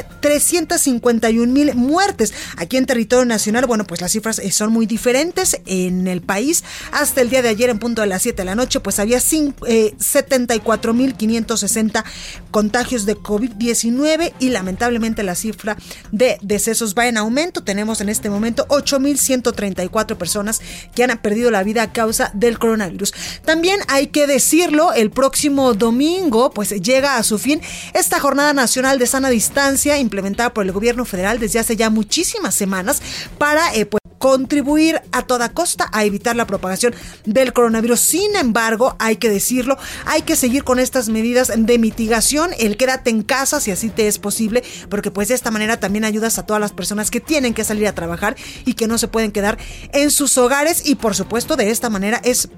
[1.33, 2.33] 351 mil muertes.
[2.57, 5.61] Aquí en territorio nacional, bueno, pues las cifras eh, son muy diferentes.
[5.67, 8.55] En el país, hasta el día de ayer, en punto de las 7 de la
[8.55, 9.19] noche, pues había
[9.67, 12.05] eh, 74 mil 560
[12.51, 15.77] contagios de COVID-19 y lamentablemente la cifra
[16.11, 17.63] de decesos va en aumento.
[17.63, 20.61] Tenemos en este momento 8 mil 134 personas
[20.95, 23.13] que han perdido la vida a causa del coronavirus.
[23.45, 27.61] También hay que decirlo, el próximo domingo, pues llega a su fin
[27.95, 32.55] esta jornada nacional de sana distancia implementada por el gobierno federal desde hace ya muchísimas
[32.55, 33.03] semanas
[33.39, 37.99] para eh, pues, contribuir a toda costa a evitar la propagación del coronavirus.
[37.99, 43.11] Sin embargo, hay que decirlo, hay que seguir con estas medidas de mitigación, el quédate
[43.11, 46.47] en casa si así te es posible, porque pues de esta manera también ayudas a
[46.47, 49.59] todas las personas que tienen que salir a trabajar y que no se pueden quedar
[49.93, 52.49] en sus hogares y por supuesto de esta manera es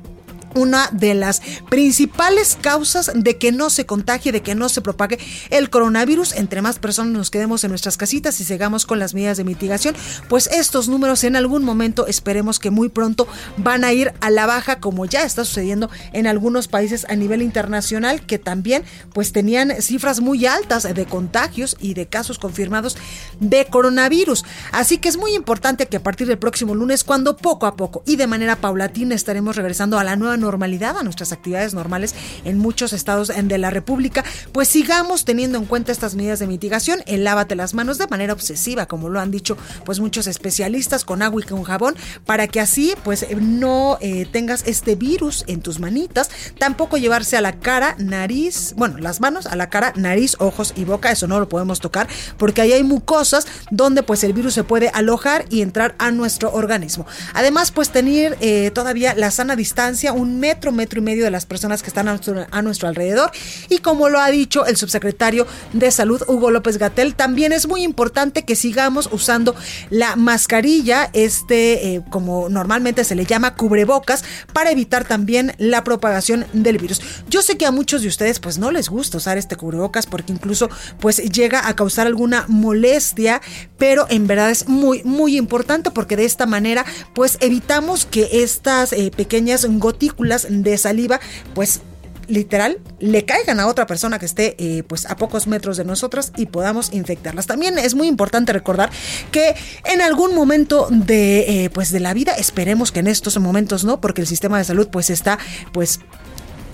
[0.55, 5.19] una de las principales causas de que no se contagie, de que no se propague
[5.51, 6.35] el coronavirus.
[6.35, 9.95] Entre más personas nos quedemos en nuestras casitas y sigamos con las medidas de mitigación,
[10.29, 13.27] pues estos números en algún momento esperemos que muy pronto
[13.57, 17.43] van a ir a la baja, como ya está sucediendo en algunos países a nivel
[17.43, 22.97] internacional que también pues tenían cifras muy altas de contagios y de casos confirmados
[23.41, 24.45] de coronavirus.
[24.73, 28.03] Así que es muy importante que a partir del próximo lunes, cuando poco a poco
[28.07, 32.59] y de manera paulatina estaremos regresando a la nueva normalidad, a nuestras actividades normales en
[32.59, 37.25] muchos estados de la República, pues sigamos teniendo en cuenta estas medidas de mitigación, el
[37.25, 41.43] lávate las manos de manera obsesiva, como lo han dicho pues muchos especialistas, con agua
[41.43, 46.31] y con jabón, para que así pues no eh, tengas este virus en tus manitas,
[46.59, 50.85] tampoco llevarse a la cara, nariz, bueno, las manos a la cara, nariz, ojos y
[50.85, 54.65] boca, eso no lo podemos tocar, porque ahí hay mucosas donde pues el virus se
[54.65, 57.07] puede alojar y entrar a nuestro organismo.
[57.33, 61.47] Además, pues tener eh, todavía la sana distancia, un metro, metro y medio de las
[61.47, 63.31] personas que están a nuestro, alrededor.
[63.69, 67.83] Y como lo ha dicho el subsecretario de Salud, Hugo López Gatel, también es muy
[67.83, 69.55] importante que sigamos usando
[69.91, 76.47] la mascarilla, este, eh, como normalmente se le llama, cubrebocas, para evitar también la propagación
[76.53, 77.01] del virus.
[77.29, 80.33] Yo sé que a muchos de ustedes pues no les gusta usar este cubrebocas porque
[80.33, 80.69] incluso
[81.01, 83.41] pues llega a causar alguna molestia,
[83.79, 86.85] pero en verdad es muy, muy importante porque de esta manera
[87.15, 91.21] pues evitamos que estas eh, pequeñas gotículas de saliva,
[91.55, 91.81] pues
[92.29, 96.33] literal le caigan a otra persona que esté eh, pues a pocos metros de nosotras
[96.37, 97.47] y podamos infectarlas.
[97.47, 98.91] También es muy importante recordar
[99.31, 99.55] que
[99.85, 104.01] en algún momento de eh, pues de la vida, esperemos que en estos momentos no,
[104.01, 105.39] porque el sistema de salud pues está
[105.73, 106.01] pues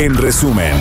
[0.00, 0.72] En resumen.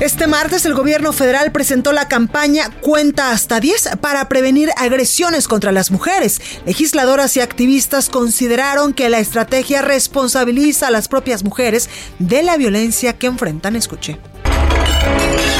[0.00, 5.72] Este martes el gobierno federal presentó la campaña Cuenta hasta 10 para prevenir agresiones contra
[5.72, 6.40] las mujeres.
[6.64, 13.12] Legisladoras y activistas consideraron que la estrategia responsabiliza a las propias mujeres de la violencia
[13.12, 13.76] que enfrentan.
[13.76, 14.18] Escuche.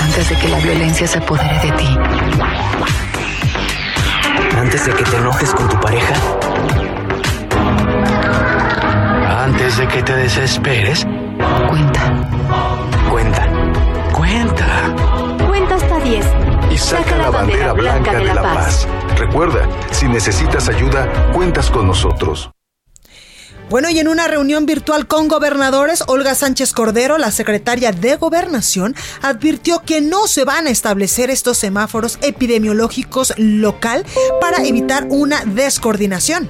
[0.00, 1.98] Antes de que la violencia se apodere de ti.
[4.56, 6.14] Antes de que te enojes con tu pareja.
[9.44, 11.06] Antes de que te desesperes.
[11.68, 11.68] Cuenta.
[11.68, 12.17] Cuenta.
[16.78, 18.86] Y saca la bandera blanca de la paz.
[19.16, 22.50] Recuerda, si necesitas ayuda, cuentas con nosotros.
[23.68, 28.94] Bueno, y en una reunión virtual con gobernadores, Olga Sánchez Cordero, la secretaria de Gobernación,
[29.22, 34.06] advirtió que no se van a establecer estos semáforos epidemiológicos local
[34.40, 36.48] para evitar una descoordinación.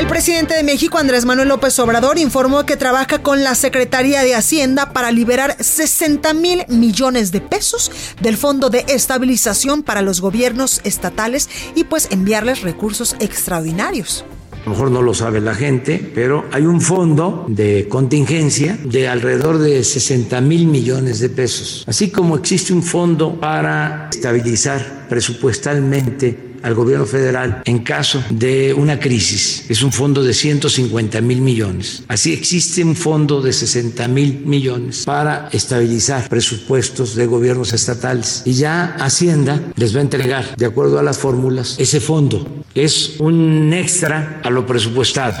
[0.00, 4.34] El presidente de México, Andrés Manuel López Obrador, informó que trabaja con la Secretaría de
[4.34, 7.92] Hacienda para liberar 60 mil millones de pesos
[8.22, 14.24] del Fondo de Estabilización para los gobiernos estatales y pues enviarles recursos extraordinarios.
[14.52, 19.06] A lo mejor no lo sabe la gente, pero hay un fondo de contingencia de
[19.06, 26.49] alrededor de 60 mil millones de pesos, así como existe un fondo para estabilizar presupuestalmente
[26.62, 29.64] al gobierno federal en caso de una crisis.
[29.68, 32.02] Es un fondo de 150 mil millones.
[32.08, 38.42] Así existe un fondo de 60 mil millones para estabilizar presupuestos de gobiernos estatales.
[38.44, 42.64] Y ya Hacienda les va a entregar, de acuerdo a las fórmulas, ese fondo.
[42.74, 45.36] Es un extra a lo presupuestado.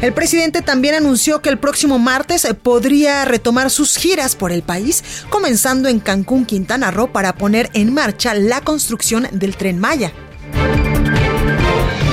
[0.00, 5.02] El presidente también anunció que el próximo martes podría retomar sus giras por el país,
[5.28, 10.12] comenzando en Cancún, Quintana Roo, para poner en marcha la construcción del tren Maya.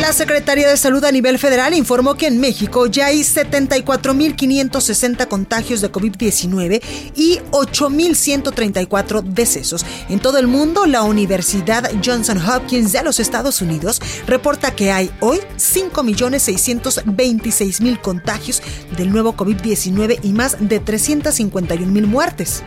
[0.06, 5.81] La Secretaría de Salud a nivel federal informó que en México ya hay 74.560 contagios
[5.81, 6.80] de COVID-19
[7.16, 9.84] y 8.134 decesos.
[10.07, 15.10] En todo el mundo, la Universidad Johnson Hopkins de los Estados Unidos reporta que hay
[15.22, 18.62] hoy 5.626.000 contagios
[18.96, 22.62] del nuevo COVID-19 y más de 351.000 muertes.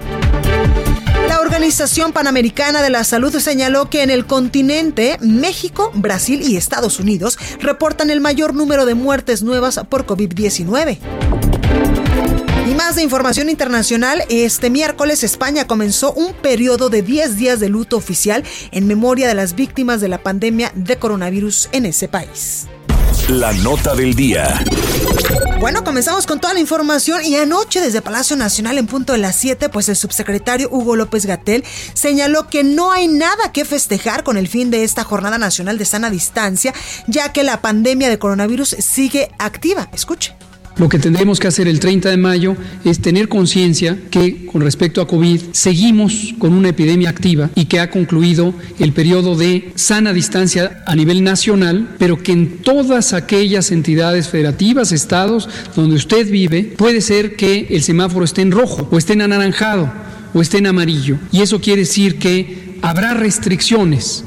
[1.59, 7.37] Organización Panamericana de la Salud señaló que en el continente, México, Brasil y Estados Unidos
[7.59, 10.99] reportan el mayor número de muertes nuevas por COVID-19.
[12.71, 17.69] Y más de información internacional, este miércoles España comenzó un periodo de 10 días de
[17.69, 22.69] luto oficial en memoria de las víctimas de la pandemia de coronavirus en ese país.
[23.29, 24.65] La nota del día.
[25.61, 29.37] Bueno, comenzamos con toda la información y anoche desde Palacio Nacional en punto de las
[29.37, 34.39] 7, pues el subsecretario Hugo López Gatel señaló que no hay nada que festejar con
[34.39, 36.73] el fin de esta Jornada Nacional de Sana Distancia,
[37.07, 39.91] ya que la pandemia de coronavirus sigue activa.
[39.93, 40.35] Escuche.
[40.79, 45.01] Lo que tendremos que hacer el 30 de mayo es tener conciencia que con respecto
[45.01, 50.13] a COVID seguimos con una epidemia activa y que ha concluido el periodo de sana
[50.13, 56.63] distancia a nivel nacional, pero que en todas aquellas entidades federativas, estados donde usted vive,
[56.77, 59.93] puede ser que el semáforo esté en rojo o esté en anaranjado
[60.33, 61.19] o esté en amarillo.
[61.33, 64.25] Y eso quiere decir que habrá restricciones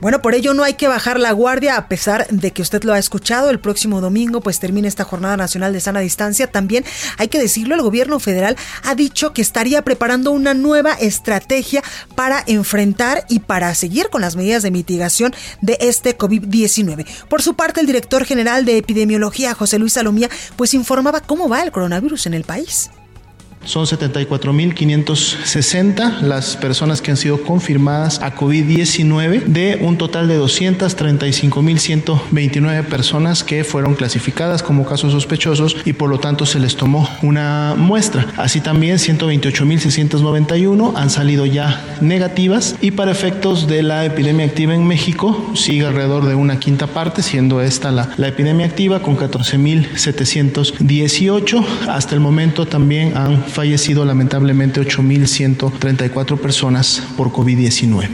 [0.00, 2.92] Bueno, por ello no hay que bajar la guardia a pesar de que usted lo
[2.92, 3.48] ha escuchado.
[3.48, 6.50] El próximo domingo pues termina esta jornada nacional de sana distancia.
[6.50, 6.84] También
[7.16, 11.82] hay que decirlo, el gobierno federal ha dicho que estaría preparando una nueva estrategia
[12.14, 17.06] para enfrentar y para seguir con las medidas de mitigación de este COVID-19.
[17.28, 21.62] Por su parte, el director general de epidemiología, José Luis Salomía, pues informaba cómo va
[21.62, 22.90] el coronavirus en el país.
[23.66, 32.84] Son 74.560 las personas que han sido confirmadas a COVID-19 de un total de 235.129
[32.84, 37.74] personas que fueron clasificadas como casos sospechosos y por lo tanto se les tomó una
[37.76, 38.28] muestra.
[38.36, 44.86] Así también 128.691 han salido ya negativas y para efectos de la epidemia activa en
[44.86, 51.66] México sigue alrededor de una quinta parte, siendo esta la, la epidemia activa con 14.718.
[51.88, 58.06] Hasta el momento también han fallecido lamentablemente 8.134 personas por COVID-19.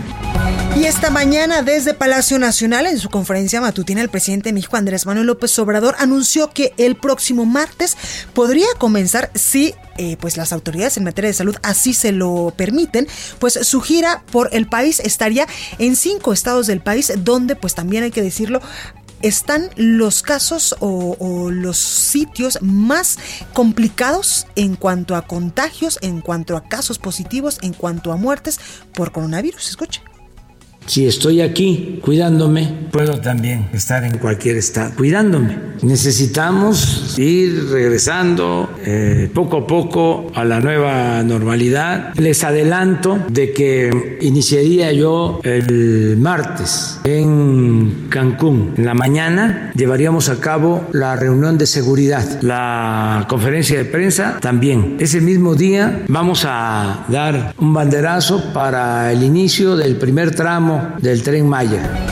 [0.77, 5.05] Y esta mañana desde Palacio Nacional, en su conferencia matutina, el presidente de México, Andrés
[5.05, 7.97] Manuel López Obrador, anunció que el próximo martes
[8.35, 13.09] podría comenzar, si eh, pues las autoridades en materia de salud así se lo permiten,
[13.41, 15.47] pues su gira por el país estaría
[15.79, 18.63] en cinco estados del país, donde pues también hay que decirlo,
[19.23, 23.19] están los casos o, los sitios más
[23.53, 28.61] complicados en cuanto a contagios, en cuanto a casos positivos, en cuanto a muertes
[28.95, 29.71] por coronavirus.
[29.71, 30.03] Escuche.
[30.87, 35.73] Si estoy aquí cuidándome, puedo también estar en cualquier estado cuidándome.
[35.83, 42.15] Necesitamos ir regresando eh, poco a poco a la nueva normalidad.
[42.15, 48.75] Les adelanto de que iniciaría yo el martes en Cancún.
[48.77, 54.97] En la mañana llevaríamos a cabo la reunión de seguridad, la conferencia de prensa también.
[55.01, 61.23] Ese mismo día vamos a dar un banderazo para el inicio del primer tramo del
[61.23, 62.12] tren Maya.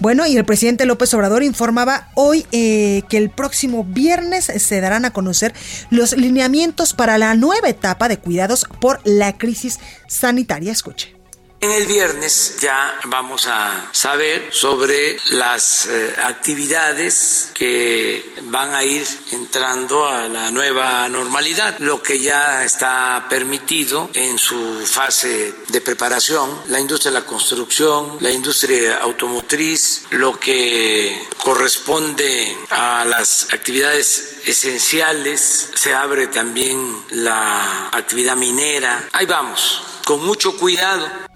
[0.00, 5.04] Bueno, y el presidente López Obrador informaba hoy eh, que el próximo viernes se darán
[5.04, 5.54] a conocer
[5.90, 10.70] los lineamientos para la nueva etapa de cuidados por la crisis sanitaria.
[10.70, 11.17] Escuche.
[11.60, 19.04] En el viernes ya vamos a saber sobre las eh, actividades que van a ir
[19.32, 26.48] entrando a la nueva normalidad, lo que ya está permitido en su fase de preparación,
[26.68, 35.70] la industria de la construcción, la industria automotriz, lo que corresponde a las actividades esenciales,
[35.74, 39.08] se abre también la actividad minera.
[39.10, 41.27] Ahí vamos, con mucho cuidado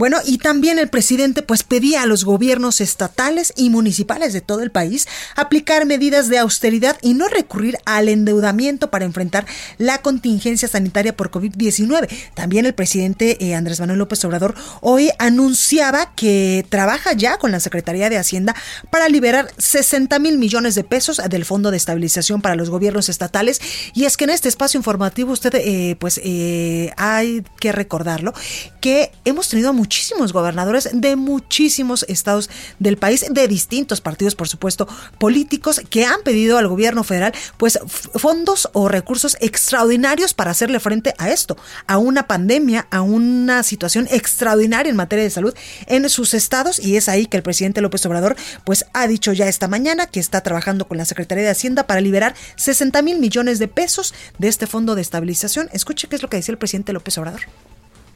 [0.00, 4.62] bueno, y también el presidente pues pedía a los gobiernos estatales y municipales de todo
[4.62, 9.44] el país aplicar medidas de austeridad y no recurrir al endeudamiento para enfrentar
[9.76, 12.08] la contingencia sanitaria por COVID-19.
[12.32, 17.60] También el presidente eh, Andrés Manuel López Obrador hoy anunciaba que trabaja ya con la
[17.60, 18.56] Secretaría de Hacienda
[18.88, 23.60] para liberar 60 mil millones de pesos del Fondo de Estabilización para los gobiernos estatales.
[23.92, 28.32] Y es que en este espacio informativo usted eh, pues eh, hay que recordarlo
[28.80, 34.86] que hemos tenido muchísimos gobernadores de muchísimos estados del país, de distintos partidos, por supuesto,
[35.18, 41.12] políticos, que han pedido al gobierno federal, pues, fondos o recursos extraordinarios para hacerle frente
[41.18, 41.56] a esto,
[41.88, 45.54] a una pandemia, a una situación extraordinaria en materia de salud
[45.86, 46.78] en sus estados.
[46.78, 50.20] Y es ahí que el presidente López Obrador, pues, ha dicho ya esta mañana que
[50.20, 54.46] está trabajando con la Secretaría de Hacienda para liberar 60 mil millones de pesos de
[54.46, 55.68] este fondo de estabilización.
[55.72, 57.40] Escuche qué es lo que decía el presidente López Obrador.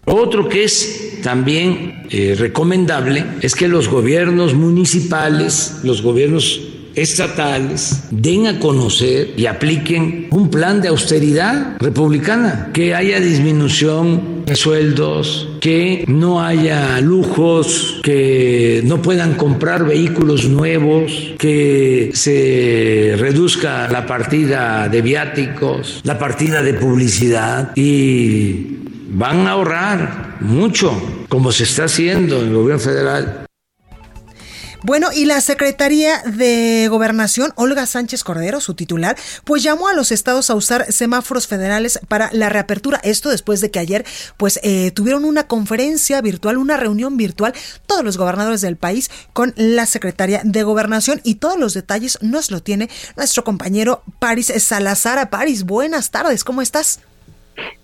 [0.07, 6.61] Otro que es también eh, recomendable es que los gobiernos municipales, los gobiernos
[6.95, 14.55] estatales den a conocer y apliquen un plan de austeridad republicana, que haya disminución de
[14.55, 24.07] sueldos, que no haya lujos, que no puedan comprar vehículos nuevos, que se reduzca la
[24.07, 28.84] partida de viáticos, la partida de publicidad y
[29.15, 30.93] van a ahorrar mucho,
[31.29, 33.47] como se está haciendo en el gobierno federal.
[34.83, 40.13] Bueno, y la Secretaría de Gobernación, Olga Sánchez Cordero, su titular, pues llamó a los
[40.13, 43.01] estados a usar semáforos federales para la reapertura.
[43.03, 44.05] Esto después de que ayer,
[44.37, 47.55] pues, eh, tuvieron una conferencia virtual, una reunión virtual,
[47.87, 52.51] todos los gobernadores del país con la Secretaría de Gobernación y todos los detalles nos
[52.51, 55.31] lo tiene nuestro compañero Paris Salazar.
[55.31, 57.01] Paris, buenas tardes, ¿cómo estás?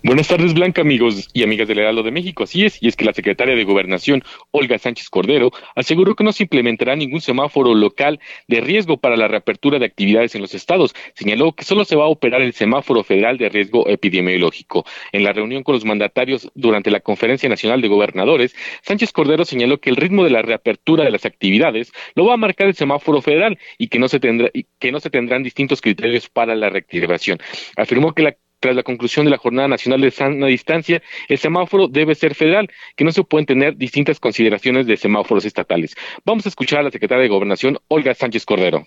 [0.03, 2.43] Buenas tardes, Blanca, amigos y amigas del Heraldo de México.
[2.43, 6.33] Así es, y es que la secretaria de Gobernación, Olga Sánchez Cordero, aseguró que no
[6.33, 10.95] se implementará ningún semáforo local de riesgo para la reapertura de actividades en los estados.
[11.13, 14.85] Señaló que solo se va a operar el semáforo federal de riesgo epidemiológico.
[15.11, 19.79] En la reunión con los mandatarios durante la Conferencia Nacional de Gobernadores, Sánchez Cordero señaló
[19.79, 23.21] que el ritmo de la reapertura de las actividades lo va a marcar el semáforo
[23.21, 24.49] federal y que no se, tendrá,
[24.79, 27.37] que no se tendrán distintos criterios para la reactivación.
[27.77, 31.87] Afirmó que la tras la conclusión de la Jornada Nacional de Sana Distancia, el semáforo
[31.87, 35.95] debe ser federal, que no se pueden tener distintas consideraciones de semáforos estatales.
[36.23, 38.85] Vamos a escuchar a la secretaria de Gobernación, Olga Sánchez Cordero.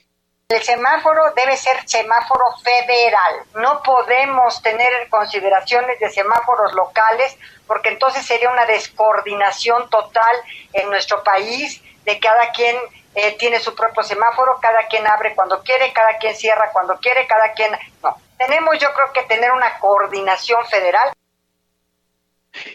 [0.48, 3.34] El semáforo debe ser semáforo federal.
[3.56, 10.36] No podemos tener consideraciones de semáforos locales porque entonces sería una descoordinación total
[10.74, 12.76] en nuestro país de cada quien
[13.14, 17.26] eh, tiene su propio semáforo, cada quien abre cuando quiere, cada quien cierra cuando quiere,
[17.26, 17.72] cada quien...
[18.02, 21.12] No, tenemos yo creo que tener una coordinación federal.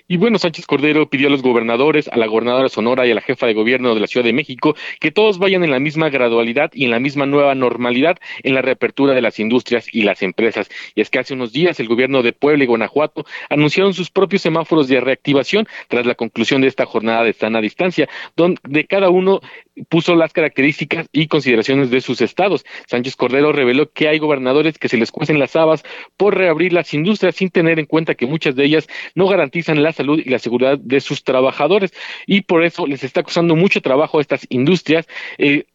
[0.07, 3.21] Y bueno, Sánchez Cordero pidió a los gobernadores, a la gobernadora Sonora y a la
[3.21, 6.71] jefa de gobierno de la Ciudad de México que todos vayan en la misma gradualidad
[6.73, 10.69] y en la misma nueva normalidad en la reapertura de las industrias y las empresas.
[10.95, 14.41] Y es que hace unos días el gobierno de Puebla y Guanajuato anunciaron sus propios
[14.41, 19.41] semáforos de reactivación tras la conclusión de esta jornada de sana distancia, donde cada uno
[19.87, 22.65] puso las características y consideraciones de sus estados.
[22.87, 25.83] Sánchez Cordero reveló que hay gobernadores que se les cuecen las habas
[26.17, 29.91] por reabrir las industrias sin tener en cuenta que muchas de ellas no garantizan la
[29.93, 31.93] salud y la seguridad de sus trabajadores
[32.25, 35.07] y por eso les está costando mucho trabajo a estas industrias
[35.37, 35.65] eh,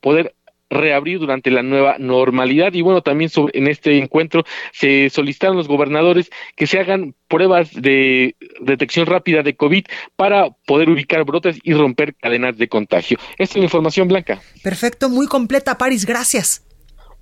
[0.00, 0.34] poder
[0.70, 5.68] reabrir durante la nueva normalidad y bueno también sobre, en este encuentro se solicitaron los
[5.68, 9.86] gobernadores que se hagan pruebas de detección rápida de COVID
[10.16, 13.18] para poder ubicar brotes y romper cadenas de contagio.
[13.38, 14.40] Esta es la información blanca.
[14.62, 16.67] Perfecto, muy completa, Paris, gracias.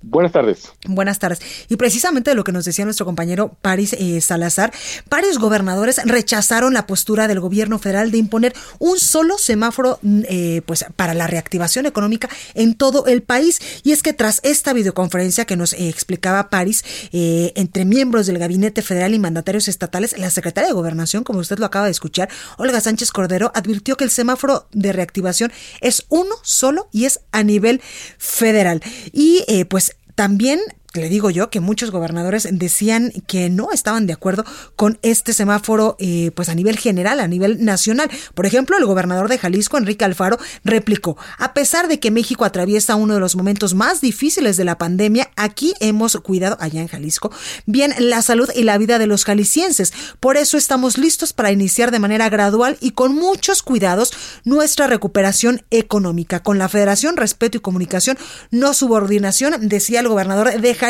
[0.03, 0.71] Buenas tardes.
[0.85, 1.39] Buenas tardes.
[1.69, 4.71] Y precisamente de lo que nos decía nuestro compañero Paris eh, Salazar,
[5.09, 10.61] varios gobernadores rechazaron la postura del gobierno federal de imponer un solo semáforo mm, eh,
[10.67, 13.59] pues, para la reactivación económica en todo el país.
[13.83, 18.81] Y es que tras esta videoconferencia que nos eh, explicaba Paris entre miembros del gabinete
[18.81, 22.79] federal y mandatarios estatales, la secretaria de Gobernación, como usted lo acaba de escuchar, Olga
[22.81, 25.51] Sánchez Cordero, advirtió que el semáforo de reactivación
[25.81, 27.81] es uno solo y es a nivel
[28.17, 28.81] federal.
[29.11, 30.59] Y pues también
[30.97, 35.95] le digo yo que muchos gobernadores decían que no estaban de acuerdo con este semáforo
[35.99, 38.09] eh, pues a nivel general, a nivel nacional.
[38.33, 42.95] Por ejemplo, el gobernador de Jalisco, Enrique Alfaro, replicó, a pesar de que México atraviesa
[42.95, 47.31] uno de los momentos más difíciles de la pandemia, aquí hemos cuidado, allá en Jalisco,
[47.65, 49.93] bien la salud y la vida de los jaliscienses.
[50.19, 55.63] Por eso estamos listos para iniciar de manera gradual y con muchos cuidados nuestra recuperación
[55.71, 56.41] económica.
[56.41, 58.17] Con la Federación Respeto y Comunicación,
[58.51, 60.86] no subordinación, decía el gobernador de Jalisco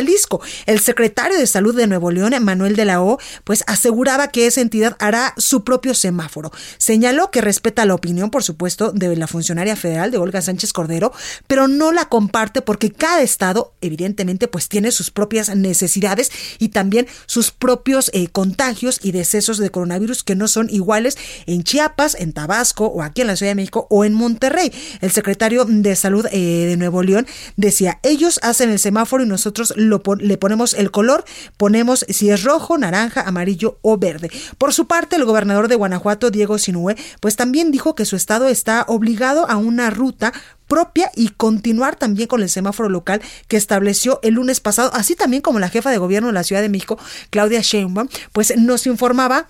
[0.65, 4.62] El secretario de Salud de Nuevo León, Manuel de la O, pues aseguraba que esa
[4.62, 6.51] entidad hará su propio semáforo.
[6.77, 11.12] Señaló que respeta la opinión, por supuesto, de la funcionaria federal de Olga Sánchez Cordero,
[11.47, 17.07] pero no la comparte porque cada estado, evidentemente, pues tiene sus propias necesidades y también
[17.25, 22.33] sus propios eh, contagios y decesos de coronavirus que no son iguales en Chiapas, en
[22.33, 24.71] Tabasco o aquí en la Ciudad de México o en Monterrey.
[25.01, 29.73] El secretario de Salud eh, de Nuevo León decía, ellos hacen el semáforo y nosotros
[29.77, 31.23] le ponemos el color,
[31.57, 34.29] ponemos si es rojo, naranja, amarillo o verde.
[34.57, 38.47] Por su parte, el gobernador de Guanajuato, Diego Sinue, pues también dijo que su estado
[38.47, 40.33] está obligado a una ruta
[40.67, 45.41] propia y continuar también con el semáforo local que estableció el lunes pasado, así también
[45.41, 49.47] como la jefa de gobierno de la Ciudad de México, Claudia Sheinbaum, pues nos informaba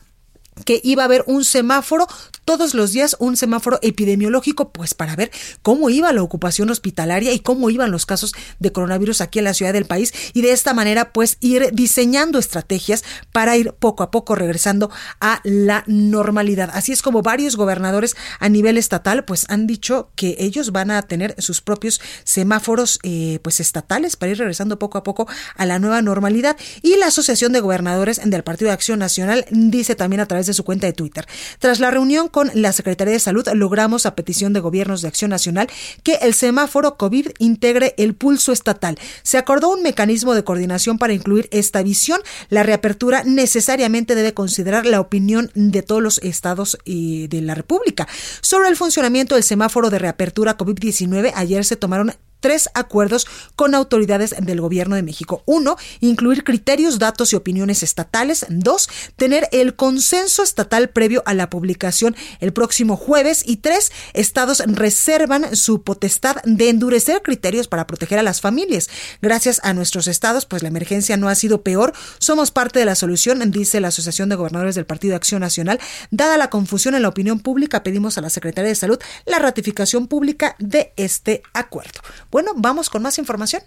[0.66, 2.08] que iba a haber un semáforo
[2.46, 7.42] todos los días, un semáforo epidemiológico, pues para ver cómo iba la ocupación hospitalaria y
[7.42, 10.74] cómo iban los casos de coronavirus aquí en la ciudad del país y de esta
[10.74, 14.90] manera pues ir diseñando estrategias para ir poco a poco regresando
[15.20, 16.70] a la normalidad.
[16.74, 21.02] Así es como varios gobernadores a nivel estatal pues han dicho que ellos van a
[21.02, 25.80] tener sus propios semáforos eh, pues estatales para ir regresando poco a poco a la
[25.80, 30.26] nueva normalidad y la Asociación de Gobernadores del Partido de Acción Nacional dice también a
[30.28, 31.28] través de su cuenta de Twitter.
[31.60, 35.30] Tras la reunión con la Secretaría de Salud, logramos a petición de gobiernos de Acción
[35.30, 35.68] Nacional
[36.04, 38.98] que el semáforo COVID integre el pulso estatal.
[39.24, 42.20] Se acordó un mecanismo de coordinación para incluir esta visión.
[42.50, 48.08] La reapertura necesariamente debe considerar la opinión de todos los estados de la República.
[48.42, 54.36] Sobre el funcionamiento del semáforo de reapertura COVID-19, ayer se tomaron tres acuerdos con autoridades
[54.40, 55.44] del gobierno de México.
[55.46, 58.46] Uno, incluir criterios, datos y opiniones estatales.
[58.50, 63.44] Dos, tener el consenso estatal previo a la publicación el próximo jueves.
[63.46, 68.90] Y tres, estados reservan su potestad de endurecer criterios para proteger a las familias.
[69.22, 71.94] Gracias a nuestros estados, pues la emergencia no ha sido peor.
[72.20, 75.80] Somos parte de la solución, dice la Asociación de Gobernadores del Partido Acción Nacional.
[76.12, 80.08] Dada la confusión en la opinión pública, pedimos a la Secretaría de Salud la ratificación
[80.08, 82.02] pública de este acuerdo.
[82.32, 83.62] Bueno, vamos con más información.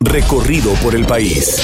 [0.00, 1.58] Recorrido por el país.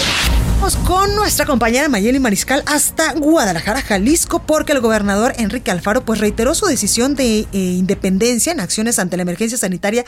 [0.56, 6.20] Vamos con nuestra compañera Mayeli Mariscal hasta Guadalajara, Jalisco, porque el gobernador Enrique Alfaro pues
[6.20, 10.04] reiteró su decisión de eh, independencia en acciones ante la emergencia sanitaria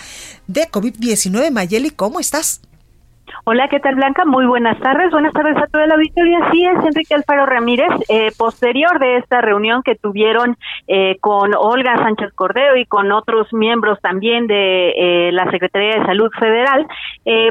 [0.46, 1.50] de COVID-19.
[1.50, 2.60] Mayeli, ¿cómo estás?
[3.44, 4.24] Hola, ¿qué tal Blanca?
[4.24, 5.10] Muy buenas tardes.
[5.10, 6.38] Buenas tardes a toda la auditoría.
[6.52, 7.90] Sí, es Enrique Alfaro Ramírez.
[8.08, 10.56] Eh, posterior de esta reunión que tuvieron
[10.86, 16.06] eh, con Olga Sánchez Cordero y con otros miembros también de eh, la Secretaría de
[16.06, 16.86] Salud Federal,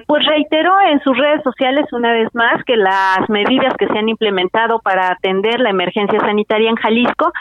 [0.05, 4.09] pues reiteró en sus redes sociales una vez más que las medidas que se han
[4.09, 7.31] implementado para atender la emergencia sanitaria en Jalisco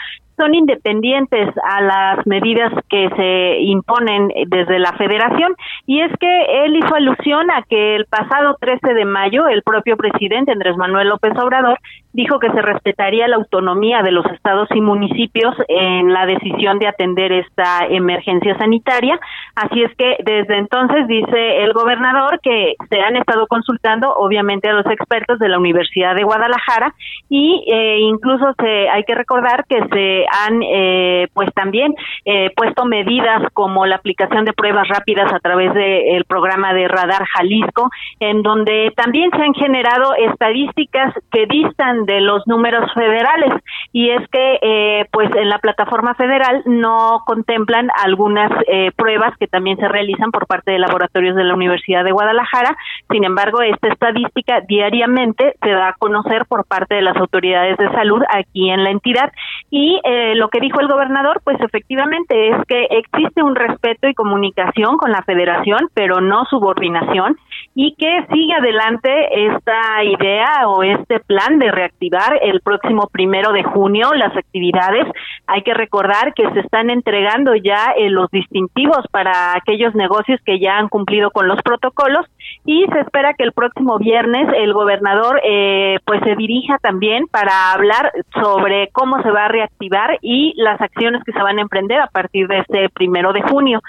[0.41, 5.53] son independientes a las medidas que se imponen desde la federación
[5.85, 9.97] y es que él hizo alusión a que el pasado 13 de mayo el propio
[9.97, 11.77] presidente Andrés Manuel López Obrador
[12.13, 16.87] dijo que se respetaría la autonomía de los estados y municipios en la decisión de
[16.87, 19.19] atender esta emergencia sanitaria.
[19.55, 24.73] Así es que desde entonces dice el gobernador que se han estado consultando obviamente a
[24.73, 26.93] los expertos de la Universidad de Guadalajara
[27.29, 31.93] y eh, incluso se hay que recordar que se han eh, pues también
[32.25, 37.25] eh, puesto medidas como la aplicación de pruebas rápidas a través del programa de Radar
[37.25, 37.89] Jalisco
[38.19, 43.53] en donde también se han generado estadísticas que distan de los números federales.
[43.91, 49.47] Y es que eh, pues en la plataforma federal no contemplan algunas eh, pruebas que
[49.47, 52.77] también se realizan por parte de laboratorios de la Universidad de Guadalajara.
[53.09, 57.91] Sin embargo esta estadística diariamente se da a conocer por parte de las autoridades de
[57.91, 59.31] salud aquí en la entidad.
[59.69, 64.13] Y eh, lo que dijo el gobernador pues efectivamente es que existe un respeto y
[64.13, 67.37] comunicación con la federación pero no subordinación
[67.73, 73.63] y que sigue adelante esta idea o este plan de reactivar el próximo primero de
[73.63, 75.05] junio las actividades.
[75.47, 80.59] Hay que recordar que se están entregando ya eh, los distintivos para aquellos negocios que
[80.59, 82.25] ya han cumplido con los protocolos
[82.65, 87.71] y se espera que el próximo viernes el gobernador eh, pues se dirija también para
[87.71, 92.01] hablar sobre cómo se va a reactivar y las acciones que se van a emprender
[92.01, 93.81] a partir de este primero de junio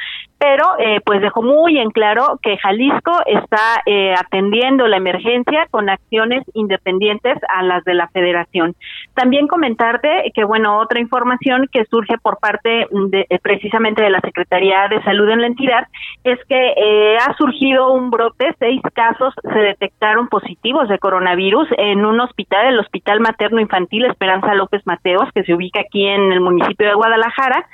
[0.43, 5.89] pero eh, pues dejó muy en claro que Jalisco está eh, atendiendo la emergencia con
[5.89, 8.75] acciones independientes a las de la Federación.
[9.15, 14.89] También comentarte que bueno otra información que surge por parte de, precisamente de la Secretaría
[14.89, 15.87] de Salud en la entidad
[16.25, 22.19] es que ha surgido un brote seis casos se detectaron positivos de coronavirus en un
[22.19, 26.89] hospital, el Hospital Materno Infantil Esperanza López Mateos, que se ubica aquí en el municipio
[26.89, 27.65] de Guadalajara.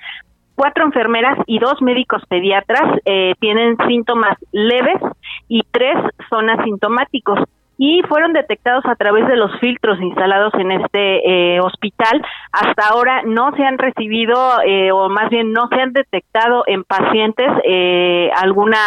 [0.59, 5.01] Cuatro enfermeras y dos médicos pediatras eh, tienen síntomas leves
[5.47, 5.95] y tres
[6.29, 7.39] son asintomáticos
[7.77, 12.21] y fueron detectados a través de los filtros instalados en este eh, hospital.
[12.51, 14.35] Hasta ahora no se han recibido
[14.67, 18.81] eh, o más bien no se han detectado en pacientes eh, alguna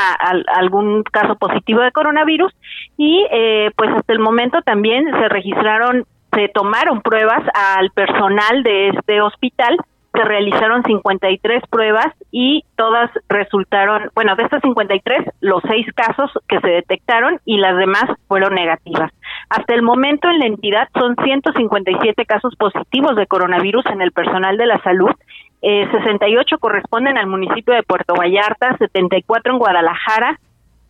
[0.53, 2.51] algún caso positivo de coronavirus
[2.97, 3.25] y
[3.77, 6.03] pues hasta el momento también se registraron
[6.33, 9.77] se tomaron pruebas al personal de este hospital
[10.13, 16.59] se realizaron 53 pruebas y todas resultaron, bueno, de estas 53, los seis casos que
[16.59, 19.11] se detectaron y las demás fueron negativas.
[19.49, 24.57] Hasta el momento en la entidad son 157 casos positivos de coronavirus en el personal
[24.57, 25.11] de la salud.
[25.61, 30.39] Eh, 68 corresponden al municipio de Puerto Vallarta, 74 en Guadalajara,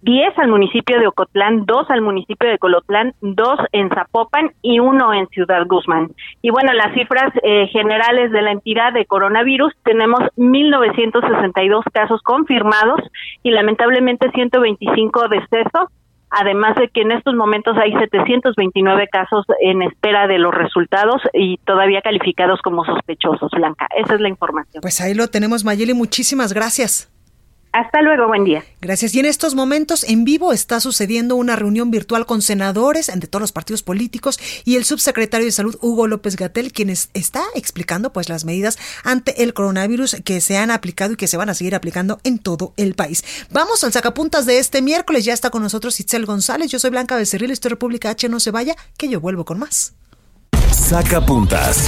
[0.01, 5.13] 10 al municipio de Ocotlán, 2 al municipio de Colotlán, 2 en Zapopan y 1
[5.13, 6.11] en Ciudad Guzmán.
[6.41, 12.99] Y bueno, las cifras eh, generales de la entidad de coronavirus, tenemos 1.962 casos confirmados
[13.43, 15.89] y lamentablemente 125 decesos,
[16.31, 21.57] además de que en estos momentos hay 729 casos en espera de los resultados y
[21.57, 23.87] todavía calificados como sospechosos, Blanca.
[23.95, 24.81] Esa es la información.
[24.81, 25.93] Pues ahí lo tenemos, Mayeli.
[25.93, 27.10] Muchísimas gracias.
[27.73, 28.63] Hasta luego, buen día.
[28.81, 29.15] Gracias.
[29.15, 33.41] Y en estos momentos en vivo está sucediendo una reunión virtual con senadores de todos
[33.41, 38.27] los partidos políticos y el subsecretario de Salud, Hugo López Gatel, quien está explicando pues
[38.27, 41.73] las medidas ante el coronavirus que se han aplicado y que se van a seguir
[41.73, 43.23] aplicando en todo el país.
[43.51, 45.23] Vamos al sacapuntas de este miércoles.
[45.23, 46.71] Ya está con nosotros Itzel González.
[46.71, 48.27] Yo soy Blanca Becerril, estoy República H.
[48.27, 49.93] No se vaya, que yo vuelvo con más.
[50.71, 51.87] Sacapuntas.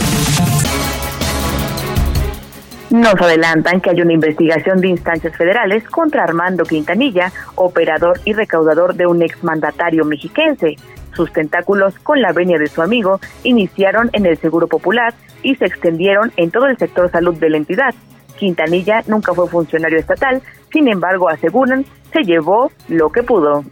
[2.93, 8.93] Nos adelantan que hay una investigación de instancias federales contra Armando Quintanilla, operador y recaudador
[8.93, 10.75] de un exmandatario mexiquense.
[11.15, 15.65] Sus tentáculos, con la venia de su amigo, iniciaron en el Seguro Popular y se
[15.65, 17.95] extendieron en todo el sector salud de la entidad.
[18.37, 23.63] Quintanilla nunca fue funcionario estatal, sin embargo, aseguran, se llevó lo que pudo.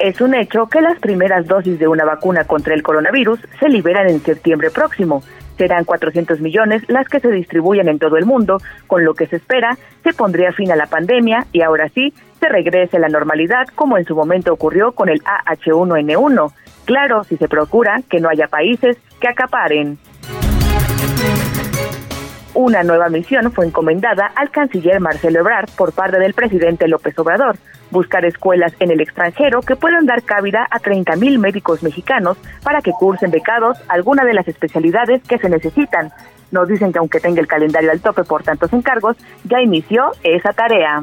[0.00, 4.08] Es un hecho que las primeras dosis de una vacuna contra el coronavirus se liberan
[4.08, 5.22] en septiembre próximo.
[5.56, 9.36] Serán 400 millones las que se distribuyen en todo el mundo, con lo que se
[9.36, 13.66] espera se pondría fin a la pandemia y ahora sí se regrese a la normalidad
[13.74, 16.52] como en su momento ocurrió con el AH1N1.
[16.84, 19.98] Claro, si se procura que no haya países que acaparen.
[22.54, 27.56] Una nueva misión fue encomendada al canciller Marcelo Ebrard por parte del presidente López Obrador,
[27.90, 32.92] buscar escuelas en el extranjero que puedan dar cabida a 30.000 médicos mexicanos para que
[32.92, 36.12] cursen becados alguna de las especialidades que se necesitan.
[36.52, 40.52] Nos dicen que aunque tenga el calendario al tope por tantos encargos, ya inició esa
[40.52, 41.02] tarea.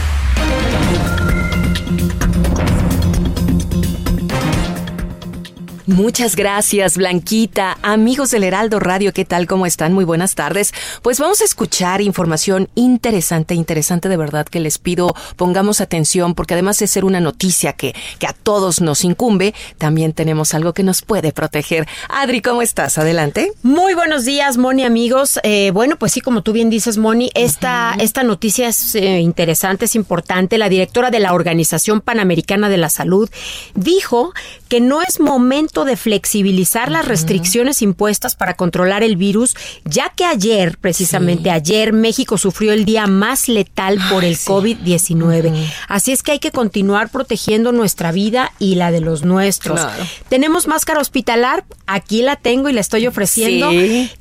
[5.91, 7.77] Muchas gracias, Blanquita.
[7.81, 9.45] Amigos del Heraldo Radio, ¿qué tal?
[9.45, 9.91] ¿Cómo están?
[9.91, 10.73] Muy buenas tardes.
[11.01, 16.53] Pues vamos a escuchar información interesante, interesante de verdad, que les pido pongamos atención, porque
[16.53, 20.83] además de ser una noticia que, que a todos nos incumbe, también tenemos algo que
[20.83, 21.85] nos puede proteger.
[22.07, 22.97] Adri, ¿cómo estás?
[22.97, 23.51] Adelante.
[23.61, 25.41] Muy buenos días, Moni, amigos.
[25.43, 29.85] Eh, bueno, pues sí, como tú bien dices, Moni, esta, esta noticia es eh, interesante,
[29.85, 30.57] es importante.
[30.57, 33.29] La directora de la Organización Panamericana de la Salud
[33.75, 34.33] dijo
[34.71, 39.53] que no es momento de flexibilizar las restricciones impuestas para controlar el virus,
[39.83, 45.53] ya que ayer, precisamente ayer, México sufrió el día más letal por el COVID-19.
[45.89, 49.81] Así es que hay que continuar protegiendo nuestra vida y la de los nuestros.
[50.29, 53.71] Tenemos máscara hospitalar, aquí la tengo y la estoy ofreciendo,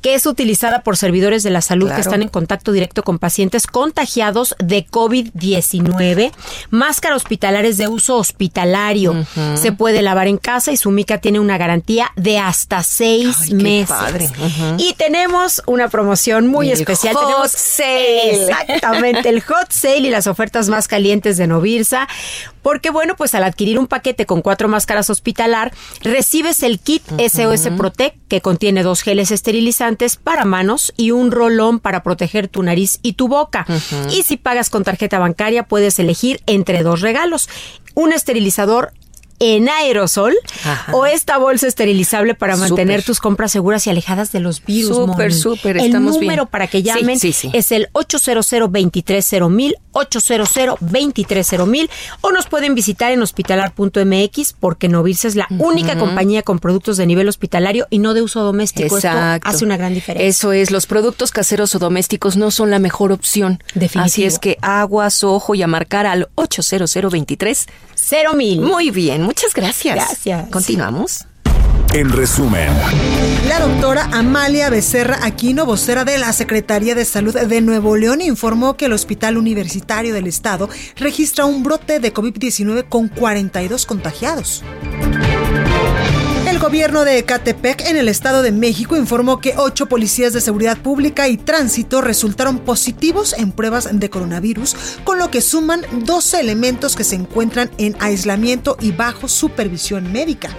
[0.01, 3.69] que es utilizada por servidores de la salud que están en contacto directo con pacientes
[3.69, 6.33] contagiados de COVID-19.
[6.71, 9.15] Máscara hospitalar es de uso hospitalario.
[9.55, 14.33] Se puede lavar en casa y su mica tiene una garantía de hasta seis meses.
[14.79, 17.15] Y tenemos una promoción muy especial.
[17.15, 18.43] Hot tenemos sale.
[18.43, 22.09] Exactamente, el hot sale y las ofertas más calientes de Novirsa.
[22.63, 25.73] Porque bueno, pues al adquirir un paquete con cuatro máscaras hospitalar,
[26.03, 31.81] recibes el kit SOS Protect que contiene dos geles esterilizantes para manos y un rolón
[31.81, 33.67] para proteger tu nariz y tu boca.
[34.11, 37.49] Y si pagas con tarjeta bancaria, puedes elegir entre dos regalos.
[37.95, 38.93] Un esterilizador
[39.41, 40.35] en aerosol
[40.93, 44.95] o esta bolsa esterilizable para mantener tus compras seguras y alejadas de los virus.
[44.95, 46.49] Súper, súper, El estamos número bien.
[46.49, 47.51] para que Sí, llamen sí, sí.
[47.55, 51.89] es el 800-230-1000, 800-230-1000
[52.21, 57.07] o nos pueden visitar en hospitalar.mx porque Novirsa es la única compañía con productos de
[57.07, 58.97] nivel hospitalario y no de uso doméstico.
[58.97, 59.09] Esto
[59.43, 60.29] hace una gran diferencia.
[60.29, 63.63] Eso es, los productos caseros o domésticos no son la mejor opción.
[63.75, 64.05] Definitivo.
[64.05, 67.67] Así es que aguas, ojo y a marcar al 800 23
[68.35, 68.61] mil.
[68.61, 69.95] Muy bien, muchas gracias.
[69.95, 70.51] Gracias.
[70.51, 71.27] Continuamos.
[71.93, 72.69] En resumen,
[73.49, 78.77] La doctora Amalia Becerra Aquino, vocera de la Secretaría de Salud de Nuevo León, informó
[78.77, 84.63] que el Hospital Universitario del Estado registra un brote de COVID-19 con 42 contagiados.
[86.61, 91.27] Gobierno de Ecatepec, en el Estado de México, informó que ocho policías de seguridad pública
[91.27, 97.05] y tránsito resultaron positivos en pruebas de coronavirus, con lo que suman 12 elementos que
[97.05, 100.51] se encuentran en aislamiento y bajo supervisión médica.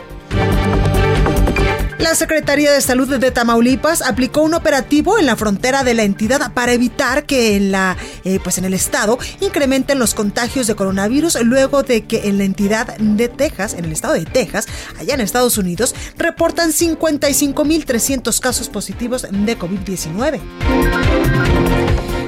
[2.01, 6.51] La Secretaría de Salud de Tamaulipas aplicó un operativo en la frontera de la entidad
[6.51, 11.39] para evitar que en la eh, pues en el estado incrementen los contagios de coronavirus
[11.43, 14.65] luego de que en la entidad de Texas, en el estado de Texas,
[14.99, 20.41] allá en Estados Unidos, reportan 55.300 casos positivos de COVID-19.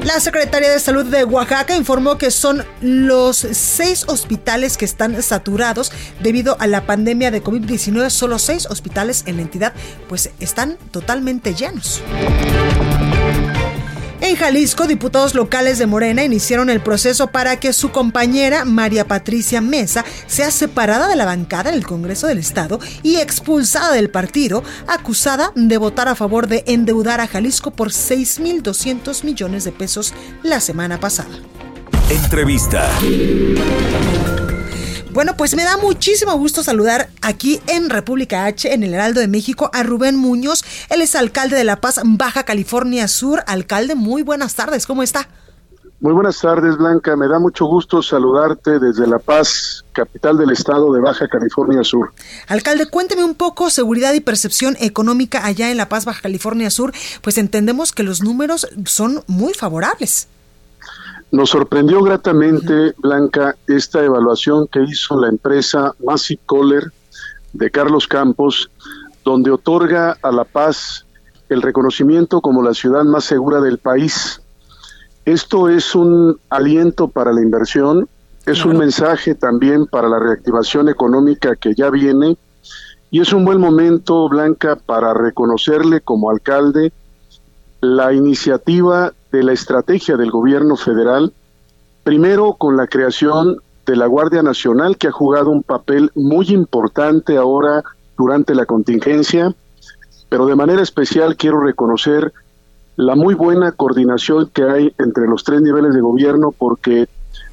[0.04, 5.94] La Secretaría de Salud de Oaxaca informó que son los seis hospitales que están saturados
[6.22, 8.10] debido a la pandemia de COVID-19.
[8.10, 9.74] Solo seis hospitales en la entidad
[10.10, 12.02] pues están totalmente llenos.
[14.24, 19.60] En Jalisco, diputados locales de Morena iniciaron el proceso para que su compañera María Patricia
[19.60, 24.64] Mesa sea separada de la bancada en el Congreso del Estado y expulsada del partido,
[24.88, 30.62] acusada de votar a favor de endeudar a Jalisco por 6.200 millones de pesos la
[30.62, 31.38] semana pasada.
[32.10, 32.90] Entrevista.
[35.14, 39.28] Bueno, pues me da muchísimo gusto saludar aquí en República H, en el Heraldo de
[39.28, 40.64] México, a Rubén Muñoz.
[40.90, 43.44] Él es alcalde de La Paz, Baja California Sur.
[43.46, 45.30] Alcalde, muy buenas tardes, ¿cómo está?
[46.00, 47.16] Muy buenas tardes, Blanca.
[47.16, 52.12] Me da mucho gusto saludarte desde La Paz, capital del estado de Baja California Sur.
[52.48, 56.92] Alcalde, cuénteme un poco seguridad y percepción económica allá en La Paz, Baja California Sur,
[57.22, 60.28] pues entendemos que los números son muy favorables.
[61.34, 66.92] Nos sorprendió gratamente, Blanca, esta evaluación que hizo la empresa Massey Kohler
[67.54, 68.70] de Carlos Campos,
[69.26, 71.08] donde otorga a La Paz
[71.50, 74.44] el reconocimiento como la ciudad más segura del país.
[75.26, 78.08] Esto es un aliento para la inversión,
[78.46, 82.38] es un mensaje también para la reactivación económica que ya viene
[83.10, 86.94] y es un buen momento, Blanca, para reconocerle como alcalde
[87.82, 91.34] la iniciativa de la estrategia del gobierno federal,
[92.04, 97.36] primero con la creación de la Guardia Nacional, que ha jugado un papel muy importante
[97.36, 97.84] ahora
[98.16, 99.54] durante la contingencia,
[100.30, 102.32] pero de manera especial quiero reconocer
[102.96, 107.10] la muy buena coordinación que hay entre los tres niveles de gobierno, porque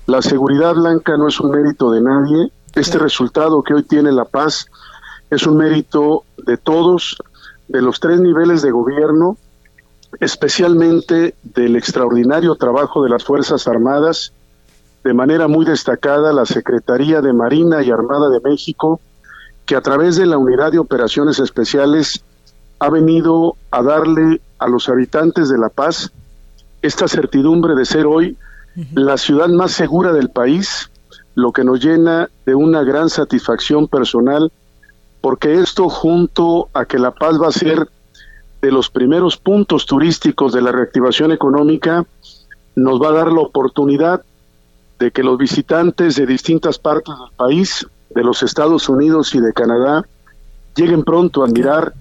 [0.06, 2.52] la seguridad blanca no es un mérito de nadie.
[2.74, 4.66] Este resultado que hoy tiene La Paz
[5.30, 7.16] es un mérito de todos,
[7.68, 9.38] de los tres niveles de gobierno,
[10.18, 14.33] especialmente del extraordinario trabajo de las Fuerzas Armadas,
[15.05, 19.01] de manera muy destacada la Secretaría de Marina y Armada de México,
[19.64, 22.23] que a través de la Unidad de Operaciones Especiales
[22.81, 26.11] ha venido a darle a los habitantes de La Paz
[26.83, 28.37] esta certidumbre de ser hoy
[28.94, 30.90] la ciudad más segura del país,
[31.35, 34.51] lo que nos llena de una gran satisfacción personal,
[35.20, 37.88] porque esto junto a que La Paz va a ser
[38.61, 42.05] de los primeros puntos turísticos de la reactivación económica,
[42.77, 44.23] nos va a dar la oportunidad
[44.99, 49.53] de que los visitantes de distintas partes del país, de los Estados Unidos y de
[49.53, 50.07] Canadá,
[50.77, 51.94] lleguen pronto a mirar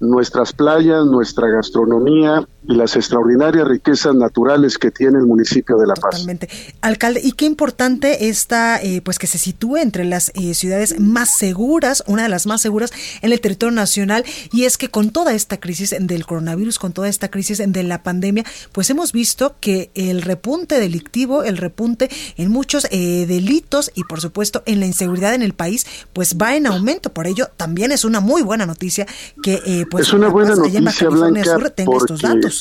[0.00, 5.94] nuestras playas, nuestra gastronomía y las extraordinarias riquezas naturales que tiene el municipio de La
[5.94, 6.12] Paz.
[6.12, 6.48] Totalmente.
[6.80, 11.30] Alcalde, y qué importante está eh, pues que se sitúe entre las eh, ciudades más
[11.36, 15.34] seguras, una de las más seguras en el territorio nacional, y es que con toda
[15.34, 19.90] esta crisis del coronavirus, con toda esta crisis de la pandemia, pues hemos visto que
[19.94, 25.34] el repunte delictivo, el repunte en muchos eh, delitos y por supuesto en la inseguridad
[25.34, 27.12] en el país, pues va en aumento.
[27.12, 29.06] Por ello, también es una muy buena noticia
[29.42, 32.51] que pues es una buena noticia, Blanca, porque,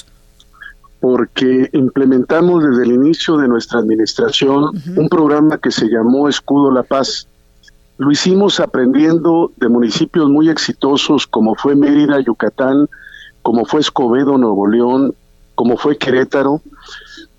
[1.02, 6.84] porque implementamos desde el inicio de nuestra administración un programa que se llamó Escudo La
[6.84, 7.28] Paz.
[7.98, 12.88] Lo hicimos aprendiendo de municipios muy exitosos como fue Mérida, Yucatán,
[13.42, 15.16] como fue Escobedo, Nuevo León,
[15.56, 16.62] como fue Querétaro,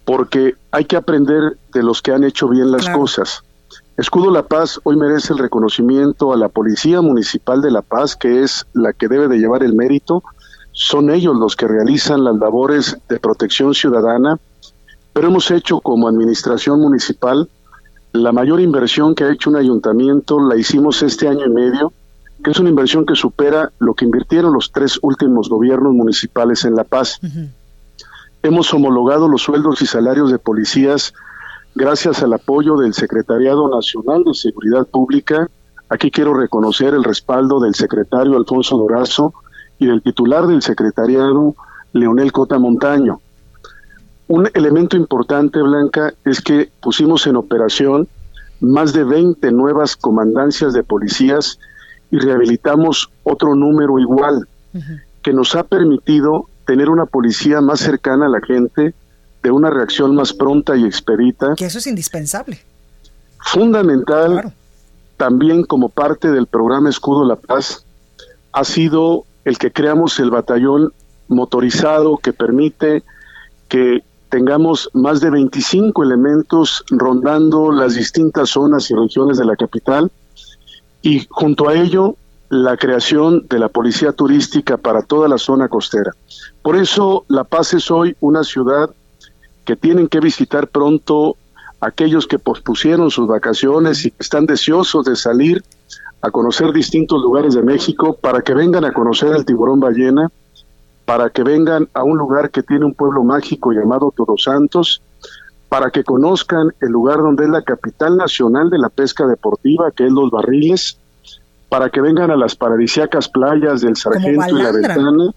[0.04, 3.44] porque hay que aprender de los que han hecho bien las cosas.
[3.96, 8.42] Escudo La Paz hoy merece el reconocimiento a la Policía Municipal de La Paz, que
[8.42, 10.24] es la que debe de llevar el mérito.
[10.72, 14.38] Son ellos los que realizan las labores de protección ciudadana,
[15.12, 17.48] pero hemos hecho como administración municipal
[18.12, 21.92] la mayor inversión que ha hecho un ayuntamiento, la hicimos este año y medio,
[22.44, 26.74] que es una inversión que supera lo que invirtieron los tres últimos gobiernos municipales en
[26.74, 27.20] La Paz.
[28.42, 31.14] Hemos homologado los sueldos y salarios de policías
[31.74, 35.48] gracias al apoyo del Secretariado Nacional de Seguridad Pública.
[35.88, 39.32] Aquí quiero reconocer el respaldo del secretario Alfonso Dorazo
[39.82, 41.56] y del titular del secretariado,
[41.92, 43.20] Leonel Cota Montaño.
[44.28, 48.06] Un elemento importante, Blanca, es que pusimos en operación
[48.60, 51.58] más de 20 nuevas comandancias de policías
[52.12, 54.46] y rehabilitamos otro número igual,
[55.20, 58.94] que nos ha permitido tener una policía más cercana a la gente,
[59.42, 61.54] de una reacción más pronta y expedita.
[61.56, 62.60] Que eso es indispensable.
[63.40, 64.54] Fundamental,
[65.16, 67.84] también como parte del programa Escudo La Paz,
[68.52, 70.92] ha sido el que creamos el batallón
[71.28, 73.02] motorizado que permite
[73.68, 80.10] que tengamos más de 25 elementos rondando las distintas zonas y regiones de la capital
[81.02, 82.16] y junto a ello
[82.48, 86.12] la creación de la policía turística para toda la zona costera.
[86.62, 88.90] Por eso La Paz es hoy una ciudad
[89.64, 91.36] que tienen que visitar pronto
[91.80, 95.64] aquellos que pospusieron sus vacaciones y que están deseosos de salir
[96.22, 100.30] a conocer distintos lugares de México para que vengan a conocer el tiburón ballena,
[101.04, 105.02] para que vengan a un lugar que tiene un pueblo mágico llamado Todos Santos,
[105.68, 110.06] para que conozcan el lugar donde es la capital nacional de la pesca deportiva, que
[110.06, 110.96] es Los Barriles,
[111.68, 115.30] para que vengan a las paradisíacas playas del Sargento y la Ventana,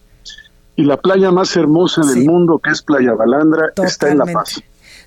[0.76, 4.62] y la playa más hermosa del mundo, que es Playa Balandra, está en La Paz.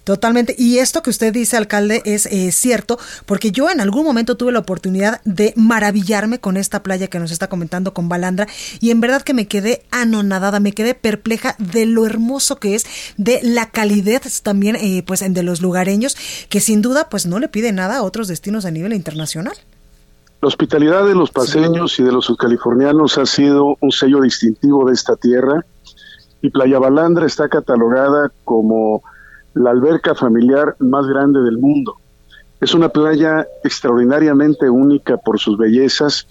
[0.08, 0.54] Totalmente.
[0.56, 4.52] Y esto que usted dice, alcalde, es eh, cierto, porque yo en algún momento tuve
[4.52, 8.46] la oportunidad de maravillarme con esta playa que nos está comentando con Balandra
[8.80, 12.86] y en verdad que me quedé anonadada, me quedé perpleja de lo hermoso que es,
[13.18, 16.16] de la calidez también, eh, pues, de los lugareños,
[16.48, 19.58] que sin duda, pues, no le pide nada a otros destinos a nivel internacional.
[20.40, 24.94] La hospitalidad de los paseños y de los subcalifornianos ha sido un sello distintivo de
[24.94, 25.66] esta tierra
[26.40, 29.02] y Playa Balandra está catalogada como
[29.58, 31.96] la alberca familiar más grande del mundo.
[32.60, 36.26] Es una playa extraordinariamente única por sus bellezas.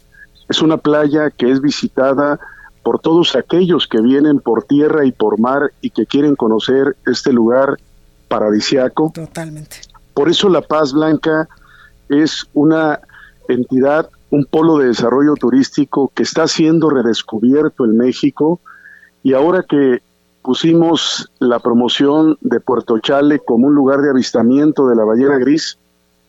[0.49, 2.39] Es una playa que es visitada
[2.83, 7.33] por todos aquellos que vienen por tierra y por mar y que quieren conocer este
[7.33, 7.77] lugar
[8.29, 9.11] paradisiaco.
[9.13, 9.77] Totalmente.
[10.13, 11.49] Por eso La Paz Blanca
[12.07, 13.01] es una
[13.49, 18.61] entidad, un polo de desarrollo turístico que está siendo redescubierto en México
[19.21, 20.01] y ahora que
[20.47, 25.77] pusimos la promoción de Puerto Chale como un lugar de avistamiento de la ballena gris.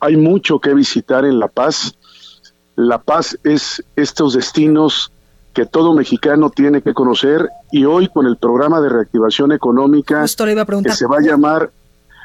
[0.01, 1.95] Hay mucho que visitar en La Paz.
[2.75, 5.12] La Paz es estos destinos
[5.53, 10.91] que todo mexicano tiene que conocer y hoy con el programa de reactivación económica que
[10.91, 11.71] se va a llamar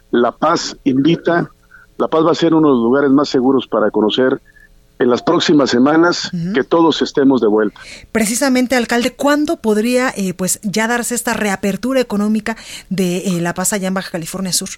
[0.10, 1.52] La Paz Invita,
[2.00, 4.42] La Paz va a ser uno de los lugares más seguros para conocer
[5.00, 7.80] en las próximas semanas que todos estemos de vuelta.
[8.12, 12.56] Precisamente, alcalde, ¿cuándo podría eh, pues ya darse esta reapertura económica
[12.90, 14.70] de eh, La Paz allá en Baja California Sur?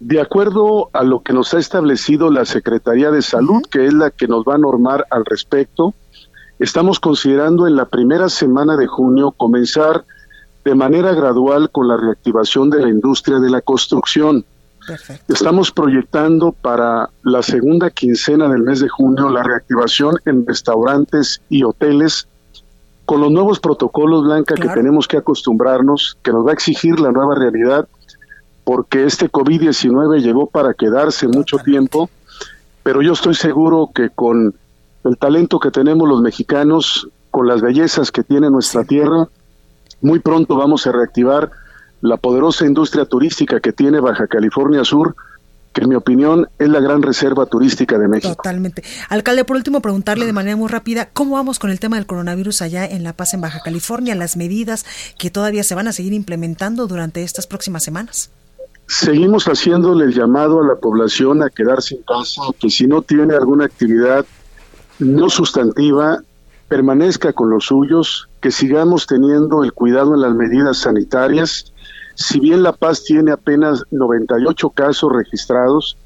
[0.00, 4.10] De acuerdo a lo que nos ha establecido la Secretaría de Salud, que es la
[4.10, 5.94] que nos va a normar al respecto,
[6.58, 10.04] estamos considerando en la primera semana de junio comenzar
[10.64, 14.44] de manera gradual con la reactivación de la industria de la construcción.
[15.28, 21.64] Estamos proyectando para la segunda quincena del mes de junio la reactivación en restaurantes y
[21.64, 22.28] hoteles
[23.04, 27.12] con los nuevos protocolos, Blanca, que tenemos que acostumbrarnos, que nos va a exigir la
[27.12, 27.86] nueva realidad,
[28.64, 32.08] porque este COVID-19 llegó para quedarse mucho tiempo,
[32.82, 34.54] pero yo estoy seguro que con
[35.04, 39.28] el talento que tenemos los mexicanos, con las bellezas que tiene nuestra tierra,
[40.00, 41.50] muy pronto vamos a reactivar
[42.04, 45.16] la poderosa industria turística que tiene Baja California Sur,
[45.72, 48.34] que en mi opinión es la gran reserva turística de México.
[48.34, 48.84] Totalmente.
[49.08, 52.60] Alcalde, por último, preguntarle de manera muy rápida, ¿cómo vamos con el tema del coronavirus
[52.60, 54.84] allá en La Paz, en Baja California, las medidas
[55.18, 58.30] que todavía se van a seguir implementando durante estas próximas semanas?
[58.86, 63.34] Seguimos haciéndole el llamado a la población a quedarse en casa, que si no tiene
[63.34, 64.26] alguna actividad
[64.98, 66.20] no sustantiva,
[66.68, 71.72] permanezca con los suyos, que sigamos teniendo el cuidado en las medidas sanitarias,
[72.14, 75.96] si bien La Paz tiene apenas 98 casos registrados,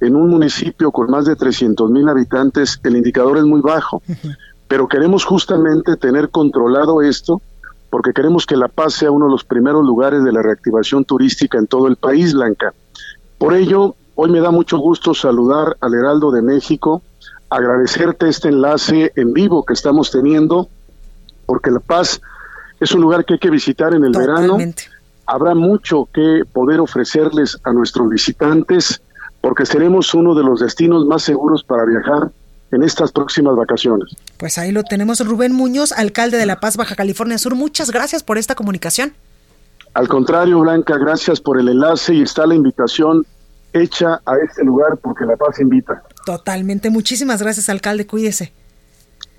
[0.00, 4.02] en un municipio con más de 300 mil habitantes el indicador es muy bajo,
[4.68, 7.42] pero queremos justamente tener controlado esto
[7.90, 11.58] porque queremos que La Paz sea uno de los primeros lugares de la reactivación turística
[11.58, 12.74] en todo el país, Blanca.
[13.38, 17.02] Por ello, hoy me da mucho gusto saludar al Heraldo de México,
[17.48, 20.68] agradecerte este enlace en vivo que estamos teniendo,
[21.46, 22.20] porque La Paz
[22.78, 24.58] es un lugar que hay que visitar en el verano
[25.28, 29.02] habrá mucho que poder ofrecerles a nuestros visitantes
[29.42, 32.32] porque seremos uno de los destinos más seguros para viajar
[32.72, 34.16] en estas próximas vacaciones.
[34.38, 37.54] Pues ahí lo tenemos, Rubén Muñoz, alcalde de La Paz, Baja California Sur.
[37.54, 39.12] Muchas gracias por esta comunicación.
[39.94, 43.24] Al contrario, Blanca, gracias por el enlace y está la invitación
[43.74, 46.02] hecha a este lugar porque La Paz invita.
[46.24, 46.88] Totalmente.
[46.88, 48.06] Muchísimas gracias, alcalde.
[48.06, 48.52] Cuídese.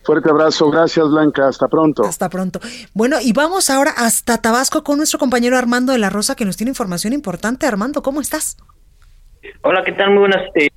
[0.03, 2.03] Fuerte abrazo, gracias Blanca, hasta pronto.
[2.03, 2.59] Hasta pronto.
[2.93, 6.57] Bueno, y vamos ahora hasta Tabasco con nuestro compañero Armando de la Rosa que nos
[6.57, 7.67] tiene información importante.
[7.67, 8.57] Armando, ¿cómo estás?
[9.61, 10.11] Hola, ¿qué tal?
[10.11, 10.69] Muy buenas eh,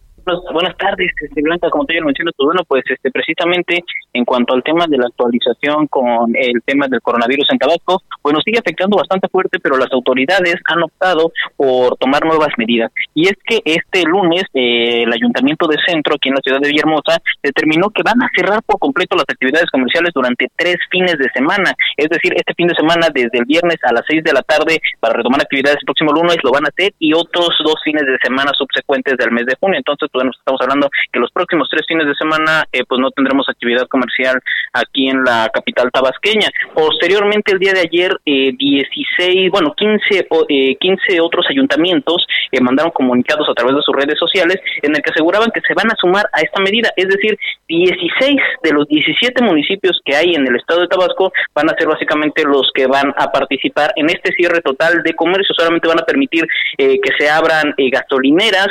[0.53, 4.63] buenas tardes, este, Blanca, como te mencionas, pues bueno, pues este, precisamente en cuanto al
[4.63, 9.29] tema de la actualización con el tema del coronavirus en Tabasco, bueno, sigue afectando bastante
[9.29, 12.91] fuerte, pero las autoridades han optado por tomar nuevas medidas.
[13.15, 16.69] Y es que este lunes eh, el Ayuntamiento de Centro, aquí en la ciudad de
[16.69, 21.29] Villahermosa, determinó que van a cerrar por completo las actividades comerciales durante tres fines de
[21.35, 21.75] semana.
[21.97, 24.81] Es decir, este fin de semana desde el viernes a las seis de la tarde
[25.01, 28.19] para retomar actividades el próximo lunes lo van a hacer y otros dos fines de
[28.23, 29.79] semana subsecuentes del mes de junio.
[29.79, 33.87] Entonces, estamos hablando que los próximos tres fines de semana eh, pues no tendremos actividad
[33.89, 34.41] comercial
[34.73, 36.49] aquí en la capital tabasqueña.
[36.75, 42.93] Posteriormente, el día de ayer, eh, 16, bueno, 15, eh, 15 otros ayuntamientos eh, mandaron
[42.93, 45.97] comunicados a través de sus redes sociales en el que aseguraban que se van a
[45.97, 47.39] sumar a esta medida, es decir,
[47.69, 51.89] 16 de los 17 municipios que hay en el estado de Tabasco van a ser
[51.89, 56.05] básicamente los que van a participar en este cierre total de comercio, solamente van a
[56.05, 56.47] permitir
[56.79, 58.69] eh, que se abran eh, gasolineras,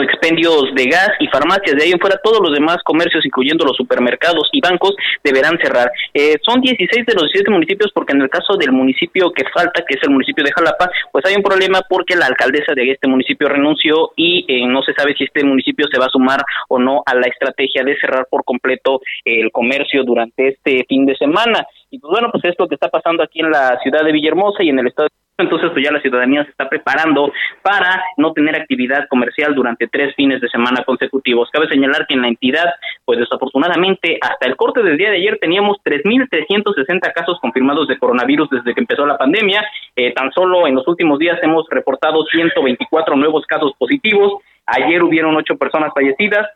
[0.00, 1.76] expendios de gas y farmacias.
[1.76, 5.90] De ahí en fuera, todos los demás comercios, incluyendo los supermercados y bancos, deberán cerrar.
[6.14, 9.84] Eh, son 16 de los 17 municipios porque en el caso del municipio que falta,
[9.86, 13.08] que es el municipio de Jalapa, pues hay un problema porque la alcaldesa de este
[13.08, 16.78] municipio renunció y eh, no se sabe si este municipio se va a sumar o
[16.78, 21.66] no a la estrategia de cerrar por completo el comercio durante este fin de semana.
[21.90, 24.70] Y pues bueno, pues esto que está pasando aquí en la ciudad de Villahermosa y
[24.70, 27.32] en el estado de entonces pues ya la ciudadanía se está preparando
[27.62, 31.50] para no tener actividad comercial durante tres fines de semana consecutivos.
[31.52, 32.66] Cabe señalar que en la entidad,
[33.04, 38.48] pues desafortunadamente, hasta el corte del día de ayer teníamos 3.360 casos confirmados de coronavirus
[38.50, 39.62] desde que empezó la pandemia.
[39.96, 44.42] Eh, tan solo en los últimos días hemos reportado 124 nuevos casos positivos.
[44.66, 46.48] Ayer hubieron ocho personas fallecidas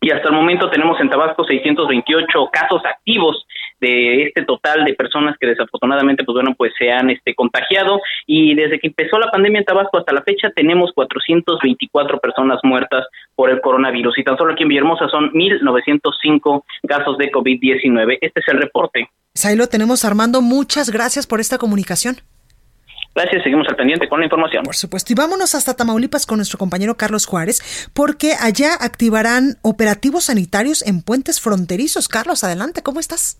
[0.00, 3.46] y hasta el momento tenemos en Tabasco 628 casos activos
[3.80, 8.54] de este total de personas que desafortunadamente pues bueno pues se han este contagiado y
[8.54, 13.50] desde que empezó la pandemia en Tabasco hasta la fecha tenemos 424 personas muertas por
[13.50, 18.18] el coronavirus y tan solo aquí en Villahermosa son 1905 casos de COVID-19.
[18.20, 19.08] Este es el reporte.
[19.44, 22.16] Ahí lo tenemos Armando, muchas gracias por esta comunicación.
[23.18, 24.62] Gracias, seguimos al pendiente con la información.
[24.62, 30.26] Por supuesto, y vámonos hasta Tamaulipas con nuestro compañero Carlos Juárez, porque allá activarán operativos
[30.26, 32.06] sanitarios en puentes fronterizos.
[32.06, 33.36] Carlos, adelante, ¿cómo estás?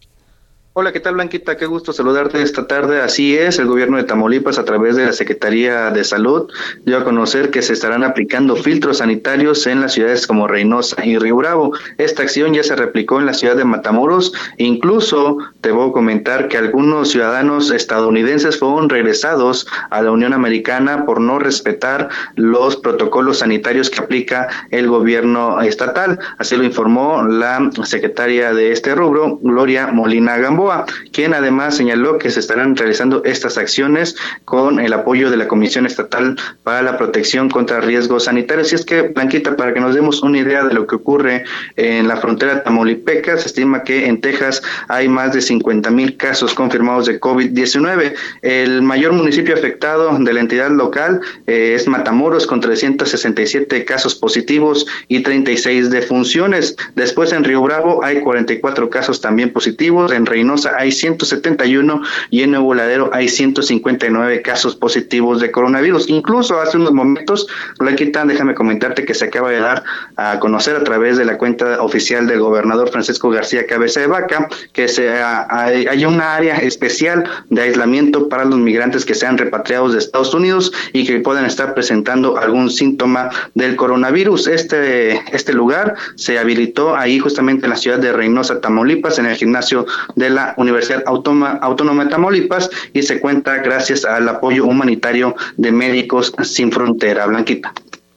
[0.80, 1.56] Hola, ¿qué tal Blanquita?
[1.56, 3.00] Qué gusto saludarte esta tarde.
[3.00, 6.52] Así es, el gobierno de Tamaulipas a través de la Secretaría de Salud
[6.84, 11.18] dio a conocer que se estarán aplicando filtros sanitarios en las ciudades como Reynosa y
[11.18, 11.72] Río Bravo.
[11.96, 14.32] Esta acción ya se replicó en la ciudad de Matamoros.
[14.56, 21.04] Incluso te voy a comentar que algunos ciudadanos estadounidenses fueron regresados a la Unión Americana
[21.06, 26.20] por no respetar los protocolos sanitarios que aplica el gobierno estatal.
[26.38, 30.67] Así lo informó la secretaria de este rubro, Gloria Molina Gamboa
[31.12, 35.86] quien además señaló que se estarán realizando estas acciones con el apoyo de la Comisión
[35.86, 38.72] Estatal para la Protección contra Riesgos Sanitarios.
[38.72, 41.44] Y es que, Blanquita, para que nos demos una idea de lo que ocurre
[41.76, 46.54] en la frontera tamaulipeca, se estima que en Texas hay más de 50 mil casos
[46.54, 48.14] confirmados de COVID-19.
[48.42, 54.86] El mayor municipio afectado de la entidad local eh, es Matamoros, con 367 casos positivos
[55.08, 56.76] y 36 defunciones.
[56.94, 60.12] Después en Río Bravo hay 44 casos también positivos.
[60.12, 66.08] En Reynosa hay 171 y en Nuevo Ladero hay 159 casos positivos de coronavirus.
[66.08, 67.46] Incluso hace unos momentos,
[67.78, 69.84] Blanquita, déjame comentarte que se acaba de dar
[70.16, 74.48] a conocer a través de la cuenta oficial del gobernador Francisco García Cabeza de Vaca
[74.72, 79.92] que se, hay, hay una área especial de aislamiento para los migrantes que sean repatriados
[79.92, 84.46] de Estados Unidos y que puedan estar presentando algún síntoma del coronavirus.
[84.48, 89.36] Este, este lugar se habilitó ahí justamente en la ciudad de Reynosa, Tamaulipas, en el
[89.36, 89.86] gimnasio
[90.16, 95.72] de la Universidad Autónoma, Autónoma de Tamaulipas y se cuenta gracias al apoyo humanitario de
[95.72, 97.26] Médicos Sin Frontera.
[97.26, 97.72] Blanquita.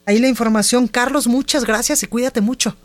[0.06, 0.88] Ahí la información.
[0.88, 2.76] Carlos, muchas gracias y cuídate mucho.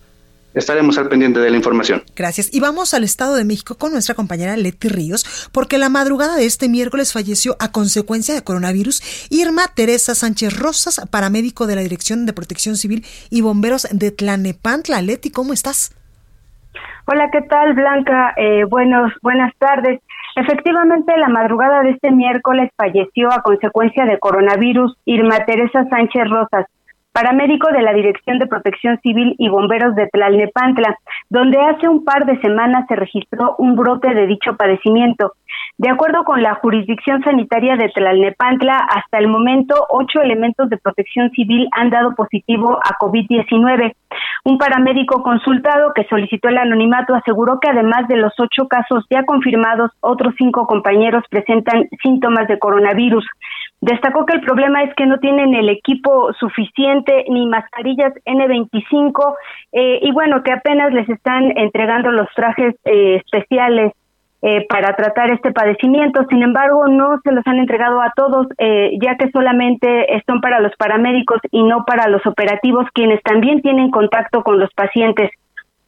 [0.54, 2.04] Estaremos al pendiente de la información.
[2.16, 2.50] Gracias.
[2.52, 6.46] Y vamos al Estado de México con nuestra compañera Leti Ríos, porque la madrugada de
[6.46, 12.26] este miércoles falleció a consecuencia de coronavirus Irma Teresa Sánchez Rosas, paramédico de la Dirección
[12.26, 15.02] de Protección Civil y Bomberos de Tlanepantla.
[15.02, 15.92] Leti, ¿cómo estás?
[17.10, 18.34] Hola, ¿qué tal, Blanca?
[18.36, 20.02] Eh, buenos, buenas tardes.
[20.36, 26.66] Efectivamente, la madrugada de este miércoles falleció a consecuencia de coronavirus Irma Teresa Sánchez Rosas,
[27.14, 30.98] paramédico de la Dirección de Protección Civil y Bomberos de Tlalnepantla,
[31.30, 35.32] donde hace un par de semanas se registró un brote de dicho padecimiento.
[35.80, 41.30] De acuerdo con la jurisdicción sanitaria de Tlalnepantla, hasta el momento ocho elementos de protección
[41.30, 43.94] civil han dado positivo a COVID-19.
[44.46, 49.24] Un paramédico consultado que solicitó el anonimato aseguró que además de los ocho casos ya
[49.24, 53.28] confirmados, otros cinco compañeros presentan síntomas de coronavirus.
[53.80, 59.36] Destacó que el problema es que no tienen el equipo suficiente ni mascarillas N25
[59.74, 63.94] eh, y bueno, que apenas les están entregando los trajes eh, especiales
[64.44, 66.24] eh, para tratar este padecimiento.
[66.30, 70.60] Sin embargo, no se los han entregado a todos, eh, ya que solamente son para
[70.60, 75.32] los paramédicos y no para los operativos, quienes también tienen contacto con los pacientes.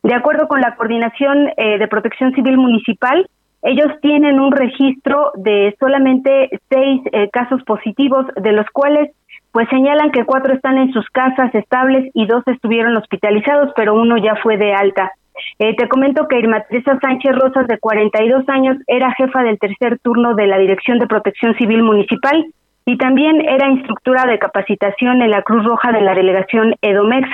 [0.01, 3.29] De acuerdo con la Coordinación eh, de Protección Civil Municipal,
[3.61, 9.11] ellos tienen un registro de solamente seis casos positivos, de los cuales
[9.51, 14.17] pues señalan que cuatro están en sus casas estables y dos estuvieron hospitalizados, pero uno
[14.17, 15.11] ya fue de alta.
[15.57, 19.99] Eh, te comento que Irma Teresa Sánchez Rosas, de 42 años, era jefa del tercer
[19.99, 22.45] turno de la Dirección de Protección Civil Municipal
[22.85, 27.27] y también era instructora de capacitación en la Cruz Roja de la delegación Edomex.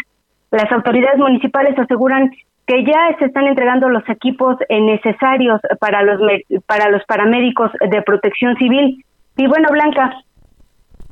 [0.52, 2.32] Las autoridades municipales aseguran
[2.68, 6.20] que ya se están entregando los equipos necesarios para los
[6.66, 9.04] para los paramédicos de protección civil.
[9.38, 10.16] Y bueno, Blanca,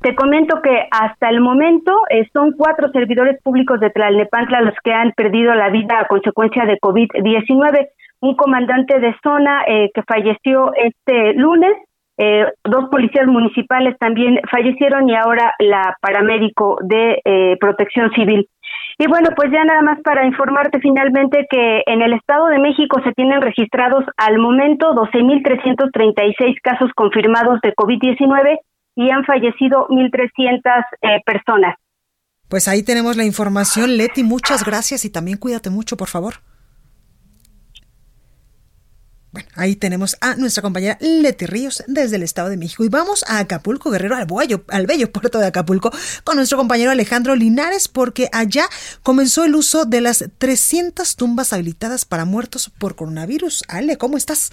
[0.04, 4.92] te comento que hasta el momento eh, son cuatro servidores públicos de Tlalnepantla los que
[4.92, 7.88] han perdido la vida a consecuencia de COVID-19.
[8.20, 11.72] Un comandante de zona eh, que falleció este lunes,
[12.64, 17.20] dos policías municipales también fallecieron y ahora la paramédico de
[17.60, 18.48] protección civil.
[19.00, 23.02] Y bueno, pues ya nada más para informarte finalmente que en el Estado de México
[23.04, 28.60] se tienen registrados al momento 12.336 casos confirmados de COVID-19
[28.96, 30.62] y han fallecido 1.300
[31.02, 31.76] eh, personas.
[32.48, 36.36] Pues ahí tenemos la información, Leti, muchas gracias y también cuídate mucho, por favor.
[39.32, 42.84] Bueno, ahí tenemos a nuestra compañera Leti Ríos desde el Estado de México.
[42.84, 44.28] Y vamos a Acapulco, Guerrero, al,
[44.68, 45.92] al bello puerto de Acapulco,
[46.24, 48.68] con nuestro compañero Alejandro Linares, porque allá
[49.02, 53.64] comenzó el uso de las 300 tumbas habilitadas para muertos por coronavirus.
[53.68, 54.52] Ale, ¿cómo estás?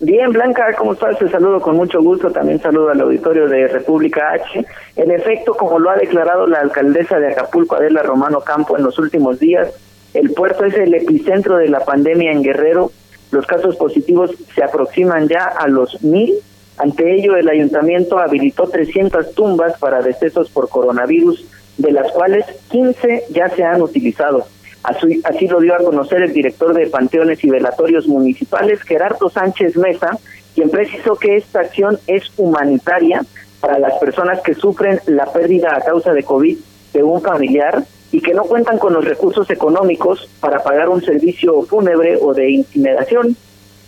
[0.00, 1.18] Bien, Blanca, ¿cómo estás?
[1.18, 2.30] Te saludo con mucho gusto.
[2.30, 4.64] También saludo al auditorio de República H.
[4.96, 8.98] En efecto, como lo ha declarado la alcaldesa de Acapulco, Adela Romano Campo, en los
[8.98, 9.68] últimos días,
[10.14, 12.92] el puerto es el epicentro de la pandemia en Guerrero
[13.30, 16.34] los casos positivos se aproximan ya a los mil.
[16.78, 21.44] Ante ello, el ayuntamiento habilitó 300 tumbas para decesos por coronavirus,
[21.76, 24.46] de las cuales 15 ya se han utilizado.
[24.82, 30.16] Así, lo dio a conocer el director de Panteones y Velatorios Municipales, Gerardo Sánchez Mesa,
[30.54, 33.22] quien precisó que esta acción es humanitaria
[33.60, 36.56] para las personas que sufren la pérdida a causa de COVID
[36.94, 41.62] de un familiar y que no cuentan con los recursos económicos para pagar un servicio
[41.62, 43.36] fúnebre o de incineración.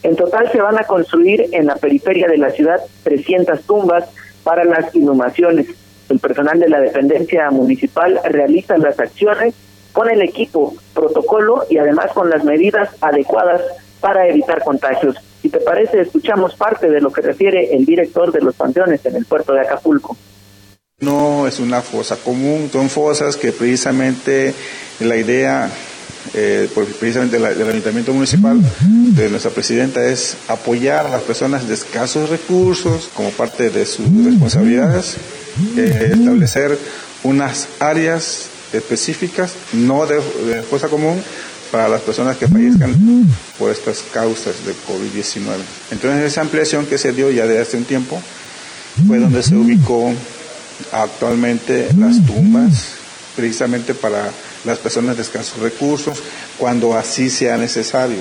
[0.02, 4.10] En total se van a construir en la periferia de la ciudad 300 tumbas
[4.42, 5.68] para las inhumaciones.
[6.08, 9.54] El personal de la dependencia municipal realiza las acciones
[10.00, 13.60] con el equipo, protocolo y además con las medidas adecuadas
[14.00, 15.14] para evitar contagios.
[15.42, 19.16] Si te parece, escuchamos parte de lo que refiere el director de los panteones en
[19.16, 20.16] el puerto de Acapulco.
[21.00, 24.54] No es una fosa común, son fosas que precisamente
[25.00, 25.70] la idea
[26.32, 32.30] eh, precisamente del Ayuntamiento Municipal, de nuestra presidenta, es apoyar a las personas de escasos
[32.30, 35.18] recursos como parte de sus responsabilidades,
[35.76, 36.78] eh, establecer
[37.22, 40.20] unas áreas específicas, no de,
[40.62, 41.22] fosa común,
[41.70, 42.94] para las personas que fallezcan
[43.58, 45.42] por estas causas de COVID-19.
[45.92, 48.20] Entonces esa ampliación que se dio ya de hace un tiempo
[49.06, 50.12] fue donde se ubicó
[50.92, 52.94] actualmente las tumbas,
[53.36, 54.30] precisamente para
[54.64, 56.20] las personas de escasos recursos,
[56.58, 58.18] cuando así sea necesario.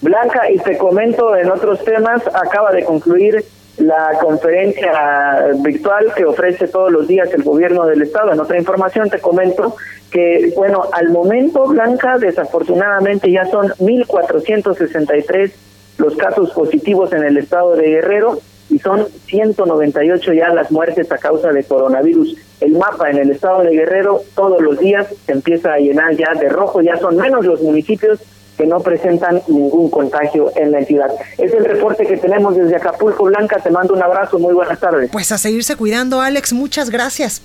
[0.00, 3.44] Blanca, y te comento en otros temas, acaba de concluir
[3.80, 8.32] la conferencia virtual que ofrece todos los días el gobierno del estado.
[8.32, 9.74] En otra información te comento
[10.10, 15.52] que, bueno, al momento, Blanca, desafortunadamente ya son 1.463
[15.98, 21.18] los casos positivos en el estado de Guerrero y son 198 ya las muertes a
[21.18, 22.36] causa de coronavirus.
[22.60, 26.34] El mapa en el estado de Guerrero todos los días se empieza a llenar ya
[26.38, 28.20] de rojo, ya son menos los municipios
[28.60, 31.08] que no presentan ningún contagio en la entidad.
[31.38, 33.58] Es el reporte que tenemos desde Acapulco Blanca.
[33.58, 35.10] Te mando un abrazo, muy buenas tardes.
[35.10, 36.52] Pues a seguirse cuidando, Alex.
[36.52, 37.40] Muchas gracias.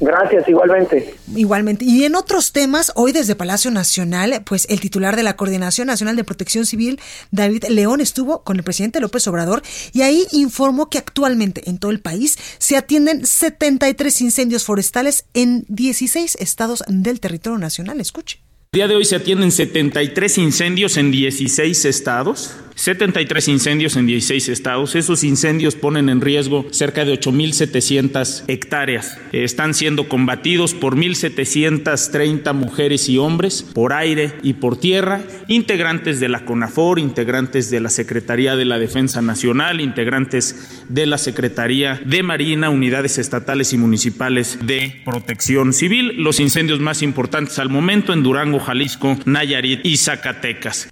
[0.00, 1.14] Gracias, igualmente.
[1.36, 1.84] Igualmente.
[1.84, 6.16] Y en otros temas, hoy desde Palacio Nacional, pues el titular de la Coordinación Nacional
[6.16, 6.98] de Protección Civil,
[7.30, 11.92] David León, estuvo con el presidente López Obrador y ahí informó que actualmente en todo
[11.92, 18.00] el país se atienden 73 incendios forestales en 16 estados del territorio nacional.
[18.00, 18.40] Escuche.
[18.72, 22.54] El día de hoy se atienden 73 incendios en 16 estados.
[22.76, 24.94] 73 incendios en 16 estados.
[24.94, 29.18] Esos incendios ponen en riesgo cerca de 8.700 hectáreas.
[29.32, 36.30] Están siendo combatidos por 1.730 mujeres y hombres por aire y por tierra, integrantes de
[36.30, 42.22] la CONAFOR, integrantes de la Secretaría de la Defensa Nacional, integrantes de la Secretaría de
[42.22, 46.14] Marina, unidades estatales y municipales de protección civil.
[46.16, 50.88] Los incendios más importantes al momento en Durango, Jalisco, Nayarit y Zacatecas.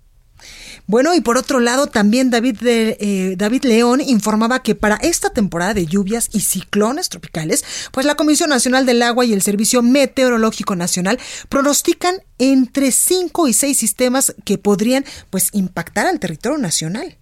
[0.89, 5.75] Bueno, y por otro lado, también David, eh, David León informaba que para esta temporada
[5.75, 7.63] de lluvias y ciclones tropicales,
[7.93, 11.19] pues la Comisión Nacional del Agua y el Servicio Meteorológico Nacional
[11.51, 17.19] pronostican entre 5 y 6 sistemas que podrían pues impactar al territorio nacional.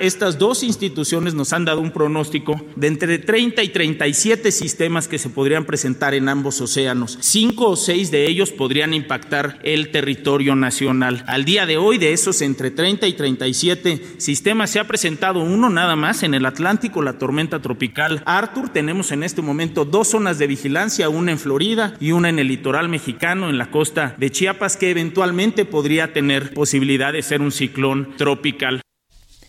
[0.00, 5.18] Estas dos instituciones nos han dado un pronóstico de entre 30 y 37 sistemas que
[5.18, 7.18] se podrían presentar en ambos océanos.
[7.20, 11.22] Cinco o seis de ellos podrían impactar el territorio nacional.
[11.26, 15.68] Al día de hoy, de esos entre 30 y 37 sistemas, se ha presentado uno
[15.68, 18.70] nada más en el Atlántico, la tormenta tropical Arthur.
[18.70, 22.48] Tenemos en este momento dos zonas de vigilancia, una en Florida y una en el
[22.48, 27.52] litoral mexicano, en la costa de Chiapas, que eventualmente podría tener posibilidad de ser un
[27.52, 28.80] ciclón tropical.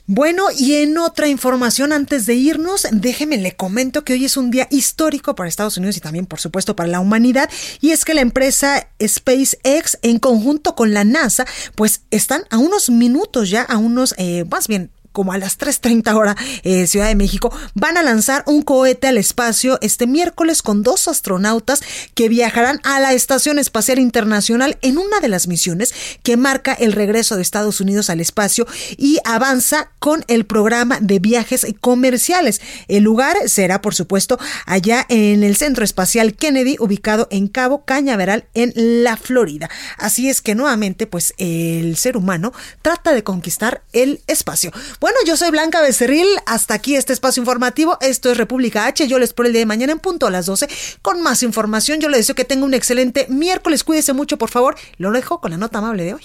[0.08, 4.52] Bueno, y en otra información antes de irnos, déjeme le comento que hoy es un
[4.52, 7.50] día histórico para Estados Unidos y también, por supuesto, para la humanidad,
[7.80, 11.46] y es que la empresa SpaceX, en conjunto con la NASA,
[11.76, 16.16] pues están a unos minutos ya, a unos, eh, más bien, como a las 3.30
[16.16, 20.84] hora eh, Ciudad de México, van a lanzar un cohete al espacio este miércoles con
[20.84, 21.82] dos astronautas
[22.16, 25.94] que viajarán a la Estación Espacial Internacional en una de las misiones
[26.24, 31.20] que marca el regreso de Estados Unidos al espacio y avanza con el programa de
[31.20, 32.62] viajes comerciales.
[32.88, 38.46] El lugar será, por supuesto, allá en el Centro Espacial Kennedy, ubicado en Cabo Cañaveral,
[38.54, 39.70] en la Florida.
[39.98, 44.72] Así es que nuevamente, pues el ser humano trata de conquistar el espacio.
[45.02, 46.28] Bueno, yo soy Blanca Becerril.
[46.46, 47.98] Hasta aquí este espacio informativo.
[48.02, 49.08] Esto es República H.
[49.08, 50.70] Yo les espero el día de mañana en punto a las 12
[51.02, 52.00] con más información.
[52.00, 53.84] Yo les deseo que tenga un excelente miércoles.
[53.84, 54.76] Cuídese mucho, por favor.
[54.98, 56.24] Lo dejo con la nota amable de hoy.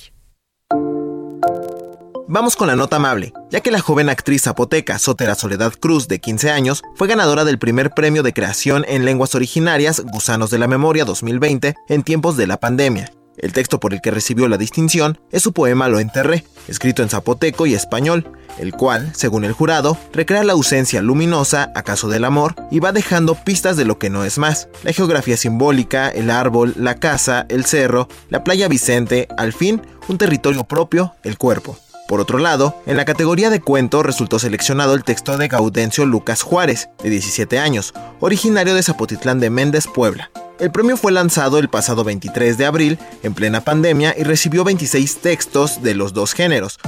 [2.28, 6.20] Vamos con la nota amable, ya que la joven actriz zapoteca Sotera Soledad Cruz, de
[6.20, 10.66] 15 años, fue ganadora del primer premio de creación en lenguas originarias Gusanos de la
[10.66, 13.15] Memoria 2020 en tiempos de la pandemia.
[13.38, 17.08] El texto por el que recibió la distinción es su poema Lo enterré, escrito en
[17.08, 22.54] zapoteco y español, el cual, según el jurado, recrea la ausencia luminosa, acaso del amor,
[22.70, 24.68] y va dejando pistas de lo que no es más.
[24.82, 30.18] La geografía simbólica, el árbol, la casa, el cerro, la playa Vicente, al fin, un
[30.18, 31.78] territorio propio, el cuerpo.
[32.08, 36.42] Por otro lado, en la categoría de cuento resultó seleccionado el texto de Gaudencio Lucas
[36.42, 40.30] Juárez, de 17 años, originario de Zapotitlán de Méndez, Puebla.
[40.58, 45.18] El premio fue lanzado el pasado 23 de abril, en plena pandemia, y recibió 26
[45.18, 46.78] textos de los dos géneros.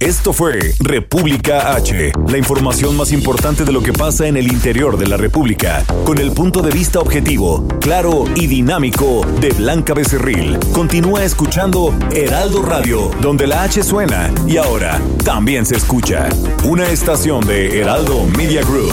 [0.00, 4.98] Esto fue República H, la información más importante de lo que pasa en el interior
[4.98, 10.58] de la República, con el punto de vista objetivo, claro y dinámico de Blanca Becerril.
[10.72, 16.28] Continúa escuchando Heraldo Radio, donde la H suena y ahora también se escucha.
[16.64, 18.92] Una estación de Heraldo Media Group.